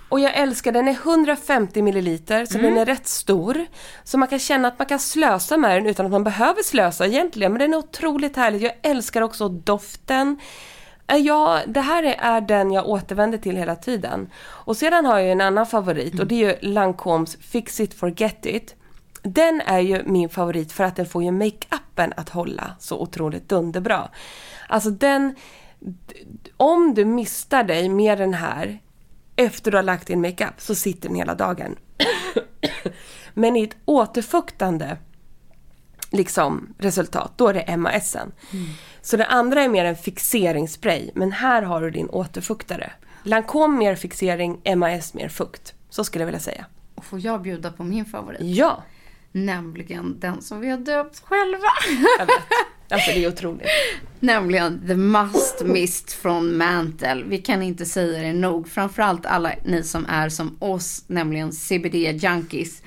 [0.09, 2.69] Och jag älskar den, är 150 milliliter så Mm.
[2.71, 3.65] den är rätt stor.
[4.03, 7.05] Så man kan känna att man kan slösa med den utan att man behöver slösa
[7.05, 7.51] egentligen.
[7.51, 8.63] Men den är otroligt härlig.
[8.63, 10.39] Jag älskar också doften.
[11.07, 14.29] Eh, Ja, det här är, är den jag återvänder till hela tiden.
[14.45, 18.45] Och sedan har jag en annan favorit och det är ju Lancomes Fix It Forget
[18.45, 18.75] It.
[19.21, 23.49] Den är ju min favorit för att den får ju makeupen att hålla så otroligt
[23.49, 24.09] dunderbra.
[24.67, 25.35] Alltså den...
[26.57, 28.79] Om du mistar dig med den här
[29.37, 31.75] efter du har lagt din makeup så sitter den hela dagen.
[33.33, 34.97] Men i ett återfuktande
[36.11, 38.31] liksom resultat, då är det MASen.
[39.01, 42.91] Så det andra är mer en fixeringsspray, men här har du din återfuktare.
[43.23, 45.73] Lancome mer fixering, MAS mer fukt.
[45.89, 46.65] Så skulle jag vilja säga.
[46.95, 48.41] Och får jag bjuda på min favorit?
[48.41, 48.83] Ja,
[49.31, 51.67] Nämligen den som vi har döpt själva.
[52.89, 53.67] Alltså det är otroligt.
[54.19, 57.23] Nämligen The Must Mist från Mantle.
[57.27, 58.69] Vi kan inte säga det nog.
[58.69, 62.83] Framförallt alla ni som är som oss, nämligen CBD-junkies.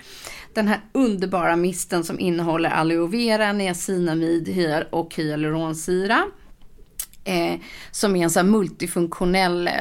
[0.54, 6.24] Den här underbara misten som innehåller aloe vera, niacinamid och hyaluronsyra.
[7.24, 7.54] Eh,
[7.90, 9.74] som är en sån här multifunktionell eh,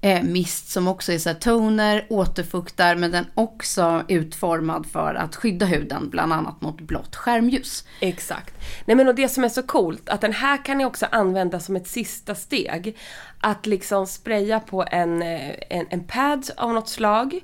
[0.00, 5.66] eh, mist som också är så toner, återfuktar, men den också utformad för att skydda
[5.66, 7.84] huden, bland annat mot blått skärmljus.
[8.00, 8.54] Exakt.
[8.84, 11.60] Nej men och det som är så coolt, att den här kan ni också använda
[11.60, 12.96] som ett sista steg.
[13.40, 17.40] Att liksom spraya på en, eh, en, en pad av något slag.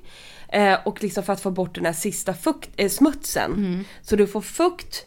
[0.49, 3.53] Eh, och liksom för att få bort den här sista fukt, eh, smutsen.
[3.53, 3.83] Mm.
[4.01, 5.05] Så du får fukt,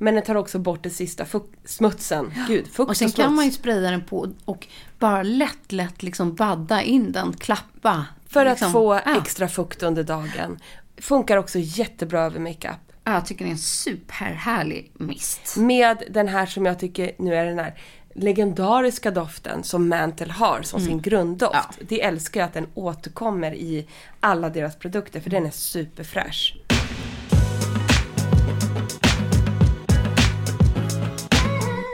[0.00, 1.26] men den tar också bort den sista
[1.64, 2.34] smutsen.
[2.48, 3.16] Gud, fukt Och sen smuts.
[3.16, 4.66] kan man ju spraya den på och
[4.98, 8.06] bara lätt, lätt liksom badda in den, klappa.
[8.26, 8.72] För att liksom.
[8.72, 9.18] få ja.
[9.18, 10.58] extra fukt under dagen.
[10.96, 12.92] Funkar också jättebra över makeup.
[13.04, 15.56] Ja, Jag tycker det är en superhärlig mist.
[15.56, 17.74] Med den här som jag tycker nu är den här
[18.14, 21.54] legendariska doften som Mantle har som sin grunddoft.
[21.54, 21.66] Mm.
[21.78, 21.84] Ja.
[21.88, 23.86] Det älskar jag att den återkommer i
[24.20, 26.56] alla deras produkter för den är superfräsch.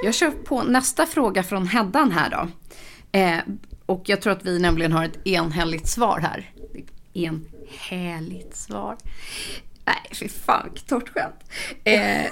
[0.07, 2.49] Jag kör på nästa fråga från Heddan här då.
[3.19, 3.39] Eh,
[3.87, 6.51] och jag tror att vi nämligen har ett enhälligt svar här.
[7.13, 8.97] Enhälligt svar.
[9.85, 11.35] Nej, fy fan vilket torrt skämt.
[11.85, 12.31] Eh,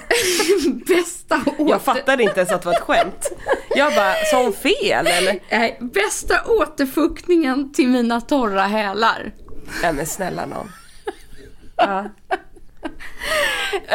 [0.87, 1.69] bästa åter...
[1.69, 3.31] Jag fattade inte ens att det var ett skämt.
[3.75, 5.39] Jag bara, sa hon fel eller?
[5.51, 9.33] Nej, bästa återfuktningen till mina torra hälar.
[9.81, 10.71] Nej men snälla nån.
[11.75, 12.05] Ja.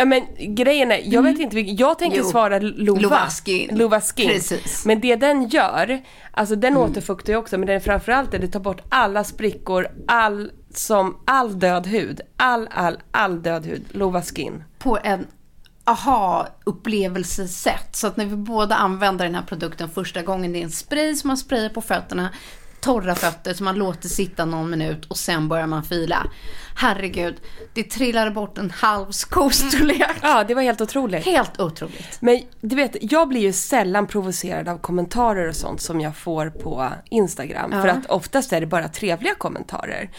[0.07, 2.27] Men grejen är, jag vet inte vilken, jag tänker Mm.
[2.27, 2.31] Jo.
[2.31, 3.01] svara Lova.
[3.01, 3.79] Lovaskin.
[3.79, 4.29] Lovaskin.
[4.29, 4.87] Precis.
[4.87, 6.01] Men det den gör,
[6.31, 10.51] alltså den återfuktar ju också, men den framförallt är det tar bort alla sprickor, all,
[10.75, 12.21] som, all död hud.
[12.37, 13.85] All, all, all död hud.
[13.91, 14.65] Lovaskin.
[14.79, 15.27] på en
[15.85, 17.97] aha-upplevelsesätt.
[17.97, 21.15] Så att när vi båda använder den här produkten första gången, det är en spray
[21.15, 22.31] som man sprayar på fötterna,
[22.81, 26.27] torra fötter som man låter sitta någon minut och sen börjar man fila.
[26.77, 27.37] Herregud,
[27.75, 30.17] det trillade bort en halv skostorlek.
[30.23, 31.25] Ja, det var helt otroligt.
[31.25, 32.19] Helt otroligt.
[32.21, 36.51] Men du vet, jag blir ju sällan provocerad av kommentarer och sånt som jag får
[36.51, 37.71] på Instagram.
[37.71, 40.11] För att oftast är det bara trevliga kommentarer.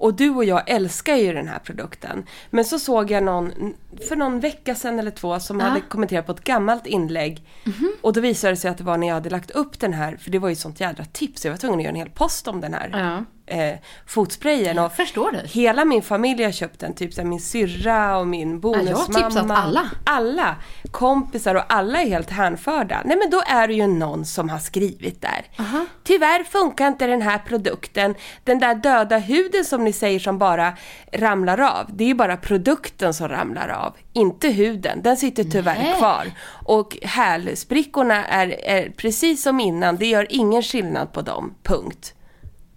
[0.00, 2.24] Och du och jag älskar ju den här produkten.
[2.50, 3.74] Men så såg jag någon,
[4.08, 7.46] för någon vecka sedan eller två, som hade kommenterat på ett gammalt inlägg.
[8.00, 10.16] Och då visade det sig att det var när jag hade lagt upp den här,
[10.16, 11.44] för det var ju sånt jädra tips.
[11.44, 13.24] Jag var tvungen att göra en hel post om den här Ja.
[13.50, 13.74] Eh,
[14.06, 14.78] fotsprayen.
[14.78, 15.46] Och förstår dig.
[15.46, 18.60] Hela min familj har köpt den, typ så här, min syrra och min jag har
[18.60, 19.28] bonusmamma.
[19.30, 19.90] tipsat alla.
[20.04, 20.56] Alla
[20.90, 23.02] kompisar och alla är helt hänförda.
[23.04, 25.44] Nej men då är det ju någon som har skrivit där.
[26.04, 28.14] Tyvärr funkar inte den här produkten.
[28.44, 30.72] Den där döda huden som ni säger som bara
[31.12, 31.86] ramlar av.
[31.88, 33.96] Det är ju bara produkten som ramlar av.
[34.12, 35.02] Inte huden.
[35.02, 35.94] Den sitter tyvärr Nej.
[35.98, 36.30] kvar.
[36.64, 39.96] Och hälsprickorna är, är precis som innan.
[39.96, 41.54] Det gör ingen skillnad på dem.
[41.62, 42.14] Punkt.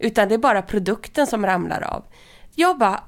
[0.03, 2.03] Utan det är bara produkten som ramlar av.
[2.55, 3.03] Jag bara...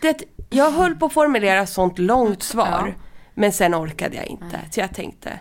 [0.00, 2.94] Det, jag höll på att formulera sånt långt svar.
[3.34, 4.60] Men sen orkade jag inte.
[4.70, 5.38] Så jag tänkte,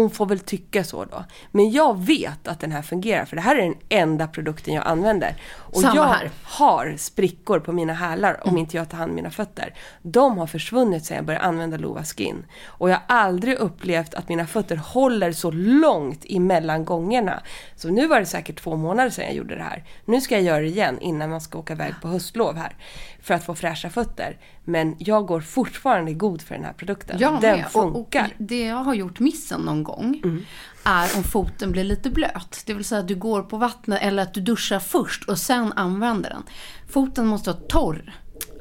[0.00, 1.24] hon får väl tycka så då.
[1.50, 3.24] Men jag vet att den här fungerar.
[3.24, 5.36] För det här är den enda produkten jag använder.
[5.56, 6.30] Och Samma jag här.
[6.42, 9.74] har sprickor på mina hälar om inte jag tar hand om mina fötter.
[10.02, 12.44] De har försvunnit sedan jag började använda Lova Skin.
[12.66, 17.42] Och jag har aldrig upplevt att mina fötter håller så långt emellan gångerna.
[17.76, 19.84] Så nu var det säkert två månader sedan jag gjorde det här.
[20.04, 22.76] Nu ska jag göra det igen innan man ska åka iväg på höstlov här.
[23.28, 24.38] För att få fräscha fötter.
[24.64, 27.16] Men jag går fortfarande god för den här produkten.
[27.20, 27.66] Jag den med.
[27.72, 28.34] Och, och funkar.
[28.38, 30.22] det jag har gjort missen någon gång
[30.84, 32.62] är om foten blir lite blöt.
[32.66, 35.72] Det vill säga att du går på vattnet eller att du duschar först och sen
[35.72, 36.42] använder den.
[36.88, 38.14] Foten måste vara torr.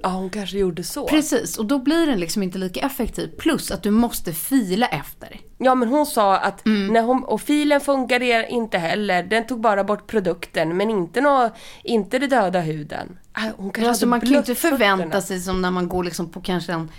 [0.03, 1.07] Ja, hon kanske gjorde så.
[1.07, 3.27] Precis, och då blir den liksom inte lika effektiv.
[3.37, 5.39] Plus att du måste fila efter.
[5.57, 6.93] Ja men hon sa att, Mm.
[6.93, 9.23] när hon, och filen funkade inte heller.
[9.23, 11.49] Den tog bara bort produkten men inte, nå,
[11.83, 13.17] inte det döda huden.
[13.33, 16.29] Ah, Hon kanske Alltså man kan ju inte förvänta sig som när man går liksom
[16.29, 16.91] på kanske en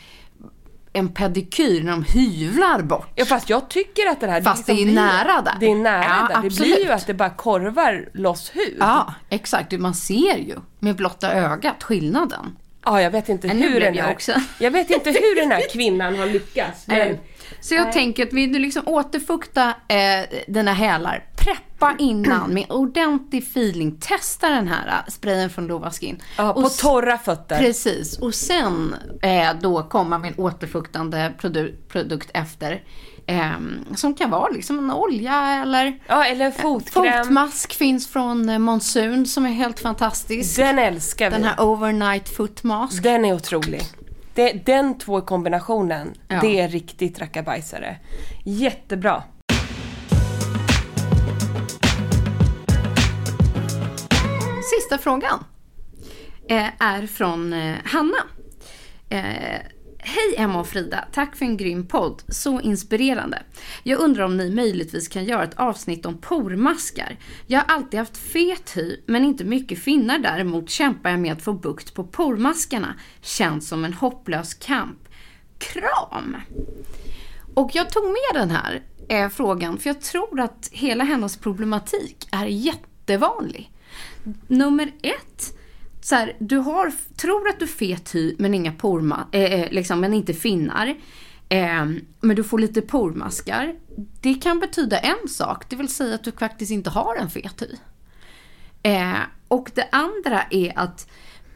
[0.92, 3.08] en pedikyr när de hyvlar bort.
[3.14, 4.42] Ja fast jag tycker att det här...
[4.42, 5.54] Fast det är liksom blir- nära där.
[5.60, 6.40] Det är nära Ja, där.
[6.42, 6.75] Det absolut.
[6.75, 8.77] blir ju att det bara korvar loss hud.
[8.81, 9.73] Ja, exakt.
[9.73, 12.56] Man ser ju med blotta ögat skillnaden.
[12.88, 14.32] Ja, jag vet inte hur den jag här, också.
[14.58, 16.86] Jag vet inte hur den här kvinnan har lyckats.
[16.86, 17.18] Men,
[17.60, 24.00] Så jag tänker att du liksom återfukta eh, dina hälar, preppa innan med ordentlig feeling.
[24.00, 26.22] Testa den här eh, sprayen från Lova Skin.
[26.36, 27.58] ja, på Och torra fötter.
[27.58, 32.82] Precis, och sen eh, då komma med en återfuktande produ- produkt efter.
[33.29, 37.24] Ehm, som kan vara liksom en olja eller Ja, eller en fotkräm.
[37.24, 40.56] fotmask finns från eh, Monsoon som är helt fantastisk.
[40.56, 41.37] Den älskar vi.
[41.37, 43.02] Den här overnight foot mask.
[43.02, 43.83] Den är otrolig.
[44.35, 46.40] Det, den två kombinationen, Ja.
[46.40, 47.96] det är riktigt rackabajsare.
[48.44, 49.22] Jättebra.
[54.74, 55.44] Sista frågan
[56.48, 58.18] eh, är från eh, Hanna.
[59.08, 59.60] Eh,
[60.11, 62.23] Hej Emma och Frida, tack för en grym podd.
[62.29, 63.42] Så inspirerande.
[63.83, 67.17] Jag undrar om ni möjligtvis kan göra ett avsnitt om pormaskar.
[67.46, 71.42] Jag har alltid haft fet hy, men inte mycket finnar däremot kämpar jag med att
[71.42, 72.94] få bukt på pormaskarna.
[73.21, 74.98] Känns som en hopplös kamp.
[75.59, 76.37] Kram!
[77.54, 82.29] Och jag tog med den här eh, frågan för jag tror att hela hennes problematik
[82.33, 83.73] är jättevanlig.
[84.46, 85.58] Nummer ett,
[86.09, 89.71] så här, du har, tror att du är fet hy men inga porma, eh, eh,
[89.71, 90.87] liksom, men inte finnar.
[91.48, 91.87] Eh,
[92.21, 93.75] men du får lite pormaskar.
[94.21, 97.63] Det kan betyda en sak, det vill säga att du faktiskt inte har en fet
[97.63, 97.77] hy.
[98.83, 101.11] Eh, och det andra är att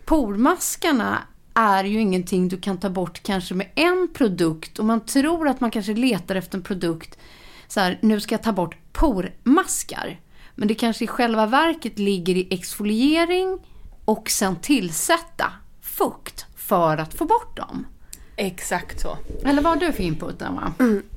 [0.04, 1.18] pormaskarna
[1.54, 5.60] är ju ingenting du kan ta bort kanske med en produkt och man tror att
[5.60, 7.18] man kanske letar efter en produkt
[7.68, 10.20] så här, nu ska jag ta bort pormaskar.
[10.54, 13.58] Men det kanske i själva verket ligger i exfoliering
[14.12, 15.52] och sen tillsätta
[15.82, 17.86] fukt för att få bort dem.
[18.36, 19.18] Exakt så.
[19.44, 20.72] Eller vad har du för input Emma?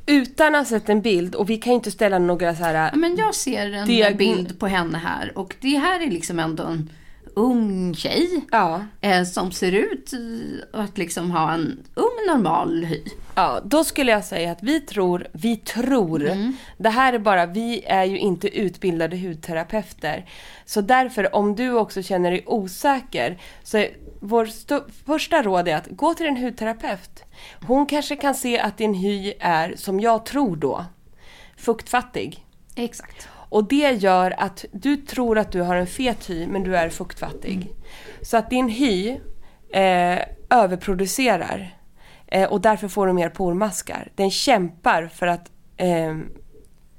[0.05, 2.73] Utan att ha sett en bild, och vi kan ju inte ställa några så här...
[2.73, 6.39] Ja, Men jag ser en Diag- bild på henne här och det här är liksom
[6.39, 6.89] ändå en
[7.35, 8.41] ung tjej.
[8.51, 8.81] Ja.
[9.01, 13.03] eh, som ser ut eh, att liksom ha en ung normal hy.
[13.35, 16.31] Ja, då skulle jag säga att vi tror, vi tror,
[16.77, 20.29] det här är bara, vi är ju inte utbildade hudterapeuter.
[20.65, 23.85] Så därför, om du också känner dig osäker, så
[24.19, 24.49] vår
[25.05, 27.23] första råd är att gå till en hudterapeut.
[27.67, 30.85] Hon kanske kan se att din hy är, som jag tror då,
[31.57, 32.45] fuktfattig.
[32.75, 33.27] Exakt.
[33.55, 36.89] Och det gör att du tror att du har en fet hy, men du är
[36.89, 37.71] fuktfattig.
[38.21, 39.09] Så att din hy
[39.73, 41.77] eh, överproducerar.
[42.27, 44.11] Eh, och därför får du mer pormaskar.
[44.15, 46.17] Den kämpar för att eh,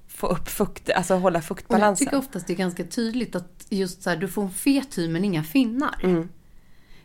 [0.09, 2.07] få upp fukt, alltså hålla Och jag fuktbalansen.
[2.07, 5.09] tycker oftast det är ganska tydligt att just så här, du får en fet hy
[5.09, 6.27] men inga finnar.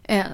[0.03, 0.25] Eh,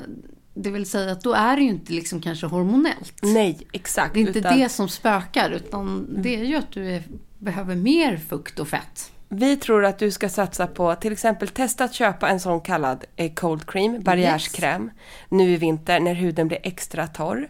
[0.64, 3.14] det vill säga att då är det ju inte liksom kanske hormonellt.
[3.22, 4.14] Nej, exakt.
[4.14, 7.04] Det är inte utan det som spökar utan det är ju att du är,
[7.40, 9.12] behöver mer fukt och fett.
[9.30, 13.06] Vi tror att du ska satsa på till exempel testa att köpa en sån kallad
[13.16, 14.92] eh, cold cream, barriärskräm,
[15.30, 17.50] nu i vinter när huden blir extra torr.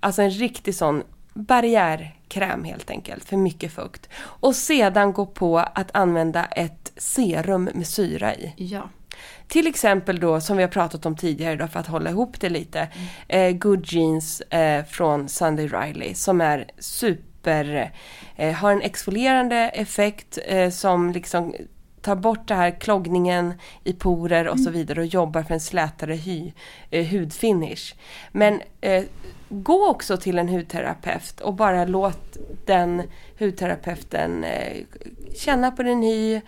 [0.00, 1.02] Alltså en riktig sån
[1.34, 4.08] barriärkräm helt enkelt, för mycket fukt.
[4.16, 8.52] Och sedan gå på att använda ett serum med syra i.
[8.56, 8.90] Ja.
[9.48, 12.48] Till exempel då, som vi har pratat om tidigare då, för att hålla ihop det
[12.48, 12.88] lite,
[13.28, 17.92] eh, Good Jeans eh, från Sunday Riley som är super,
[18.36, 21.54] eh, har en exfolierande effekt eh, som liksom
[22.06, 26.14] tar bort det här kloggningen i porer och så vidare och jobbar för en slätare
[26.14, 26.52] hy,
[26.90, 27.94] eh, hudfinish.
[28.32, 29.04] Men eh,
[29.48, 32.36] gå också till en hudterapeut och bara låt
[32.66, 33.02] den
[33.38, 34.76] hudterapeuten eh,
[35.34, 36.40] känna på din hy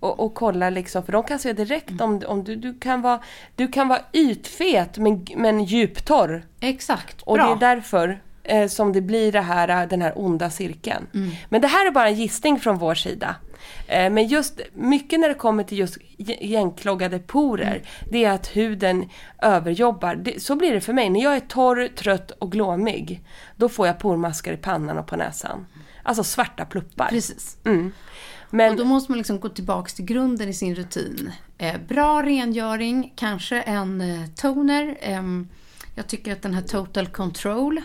[0.00, 3.20] och, och kolla liksom, för de kan se direkt om, om du, du kan vara
[3.56, 6.44] Du kan vara ytfet men, men djuptorr.
[6.60, 7.46] Exakt, Och bra.
[7.46, 11.06] det är därför eh, som det blir det här, den här onda cirkeln.
[11.14, 11.30] Mm.
[11.48, 13.36] Men det här är bara en gissning från vår sida.
[13.86, 17.82] Eh, men just mycket när det kommer till just ge- igenkloggade porer, Mm.
[18.10, 19.08] det är att huden
[19.42, 20.14] överjobbar.
[20.14, 21.10] Det, så blir det för mig.
[21.10, 23.20] När jag är torr, trött och glåmig,
[23.56, 25.66] då får jag pormaskar i pannan och på näsan.
[26.02, 27.08] Alltså svarta pluppar.
[27.08, 27.56] Precis.
[27.64, 27.92] Mm.
[28.50, 31.32] Men Och då måste man liksom gå tillbaks till grunden i sin rutin.
[31.58, 34.98] Eh, bra rengöring, kanske en eh, toner.
[35.00, 35.48] Ehm,
[35.94, 37.80] jag tycker att den här Total Control,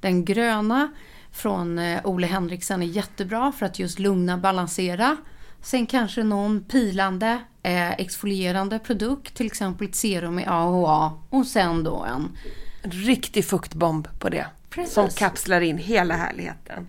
[0.00, 0.88] den gröna
[1.32, 5.16] från eh, Ole Henriksen är jättebra för att just lugna, balansera.
[5.62, 11.84] Sen kanske någon pilande, eh, exfolierande produkt, till exempel ett serum i AHA och sen
[11.84, 12.36] då en
[12.82, 14.46] riktig fuktbomb på det.
[14.70, 14.94] Precis.
[14.94, 16.86] Som kapslar in hela härligheten.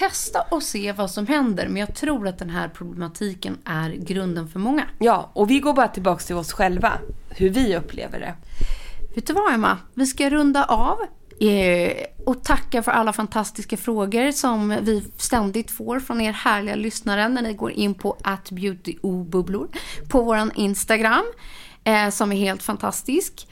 [0.00, 4.48] Testa och se vad som händer, men jag tror att den här problematiken är grunden
[4.48, 4.84] för många.
[4.98, 6.92] Ja, och vi går bara tillbaks till oss själva.
[7.28, 8.34] Hur vi upplever det.
[9.14, 9.78] Vet du vad Emma?
[9.94, 10.98] Vi ska runda av
[11.40, 11.92] Eh,
[12.26, 17.42] och tacka för alla fantastiska frågor som vi ständigt får från er härliga lyssnare när
[17.42, 19.68] ni går in på atbeautybubblor
[20.08, 21.24] på våran Instagram
[21.84, 23.48] eh, som är helt fantastisk.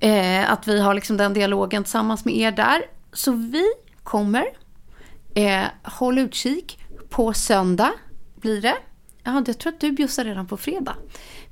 [0.00, 2.82] Eh, att vi har liksom den dialogen tillsammans med er där.
[3.12, 3.64] Så vi
[4.02, 4.44] kommer,
[5.34, 6.78] eh, håll utkik
[7.10, 7.92] på söndag
[8.34, 8.76] blir det.
[9.24, 10.96] Ja, jag tror att du bjussar redan på fredag.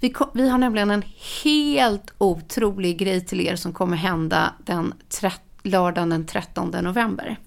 [0.00, 1.04] Vi, vi har nämligen en
[1.44, 4.94] helt otrolig grej till er som kommer hända den
[5.62, 7.38] lördagen den 13 november.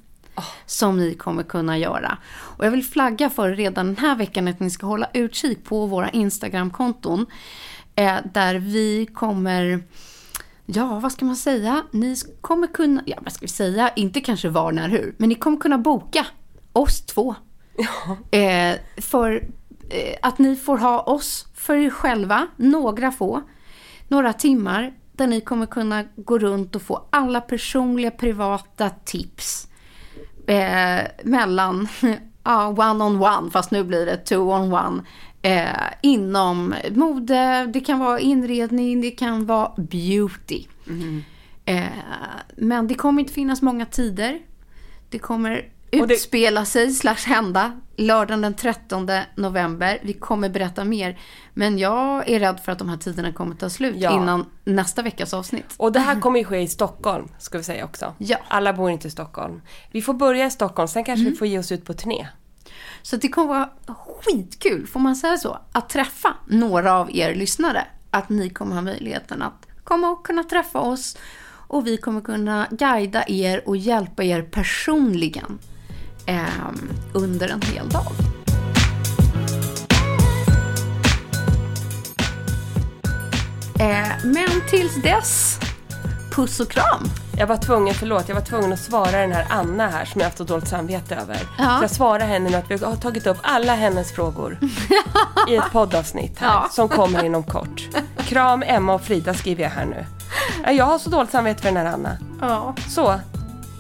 [0.66, 2.18] Som ni kommer kunna göra.
[2.34, 5.86] Och jag vill flagga för redan den här veckan att ni ska hålla utkik på
[5.86, 7.26] våra Instagramkonton.
[7.96, 9.84] Eh, där vi kommer
[10.66, 11.84] Ja, vad ska man säga?
[11.92, 15.36] Ni kommer kunna, ja vad ska vi säga, inte kanske var, när, hur, men ni
[15.36, 16.26] kommer kunna boka
[16.74, 17.36] oss två.
[18.32, 19.50] Eh, för
[19.90, 23.42] eh, att ni får ha oss för er själva, några få,
[24.08, 29.68] några timmar där ni kommer kunna gå runt och få alla personliga privata tips
[30.48, 31.88] eh, mellan
[32.44, 35.04] ja, one on one, fast nu blir det two on one.
[35.46, 35.70] Eh,
[36.02, 40.66] inom mode, det kan vara inredning, det kan vara beauty.
[41.66, 41.84] Eh,
[42.56, 44.40] men det kommer inte finnas många tider.
[45.10, 45.70] Det kommer
[46.02, 50.00] Och det- utspela sig, slash hända, lördagen den 13 november.
[50.04, 51.20] Vi kommer berätta mer.
[51.54, 54.16] Men jag är rädd för att de här tiderna kommer ta slut Ja.
[54.22, 55.74] innan nästa veckas avsnitt.
[55.78, 58.14] Och det här kommer ju ske i Stockholm, ska vi säga också.
[58.18, 58.38] Ja.
[58.48, 59.62] Alla bor inte i Stockholm.
[59.92, 62.28] Vi får börja i Stockholm, sen kanske vi får ge oss ut på turné.
[63.04, 67.88] Så det kommer vara skitkul, får man säga så, att träffa några av er lyssnare.
[68.12, 71.18] Att ni kommer ha möjligheten att komma och kunna träffa oss
[71.68, 75.60] och vi kommer kunna guida er och hjälpa er personligen
[76.28, 76.72] eh,
[77.14, 78.12] under en hel dag.
[83.80, 85.60] Eh, men tills dess,
[86.36, 87.10] puss och kram!
[87.38, 90.26] Jag var tvungen, förlåt, jag var tvungen att svara den här Anna här som jag
[90.28, 91.38] haft så dåligt samvete över.
[91.58, 91.78] Ja.
[91.78, 94.58] Så jag svarar henne nu att vi har tagit upp alla hennes frågor
[95.50, 96.68] i ett poddavsnitt här Ja.
[96.72, 97.82] som kommer inom kort.
[98.26, 100.06] Kram Emma och Frida skriver jag här nu.
[100.64, 102.18] Ja, Jag har så dåligt samvete för den här Anna.
[102.42, 102.76] Ja.
[102.90, 103.20] Så,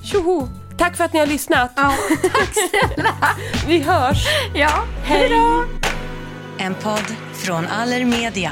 [0.04, 0.47] tjoho!
[0.78, 1.72] Tack för att ni har lyssnat.
[1.76, 3.10] Ja, tack snälla!
[3.68, 4.26] Vi hörs!
[4.54, 5.64] Ja, Hej då!
[6.58, 8.51] En podd från Allermedia.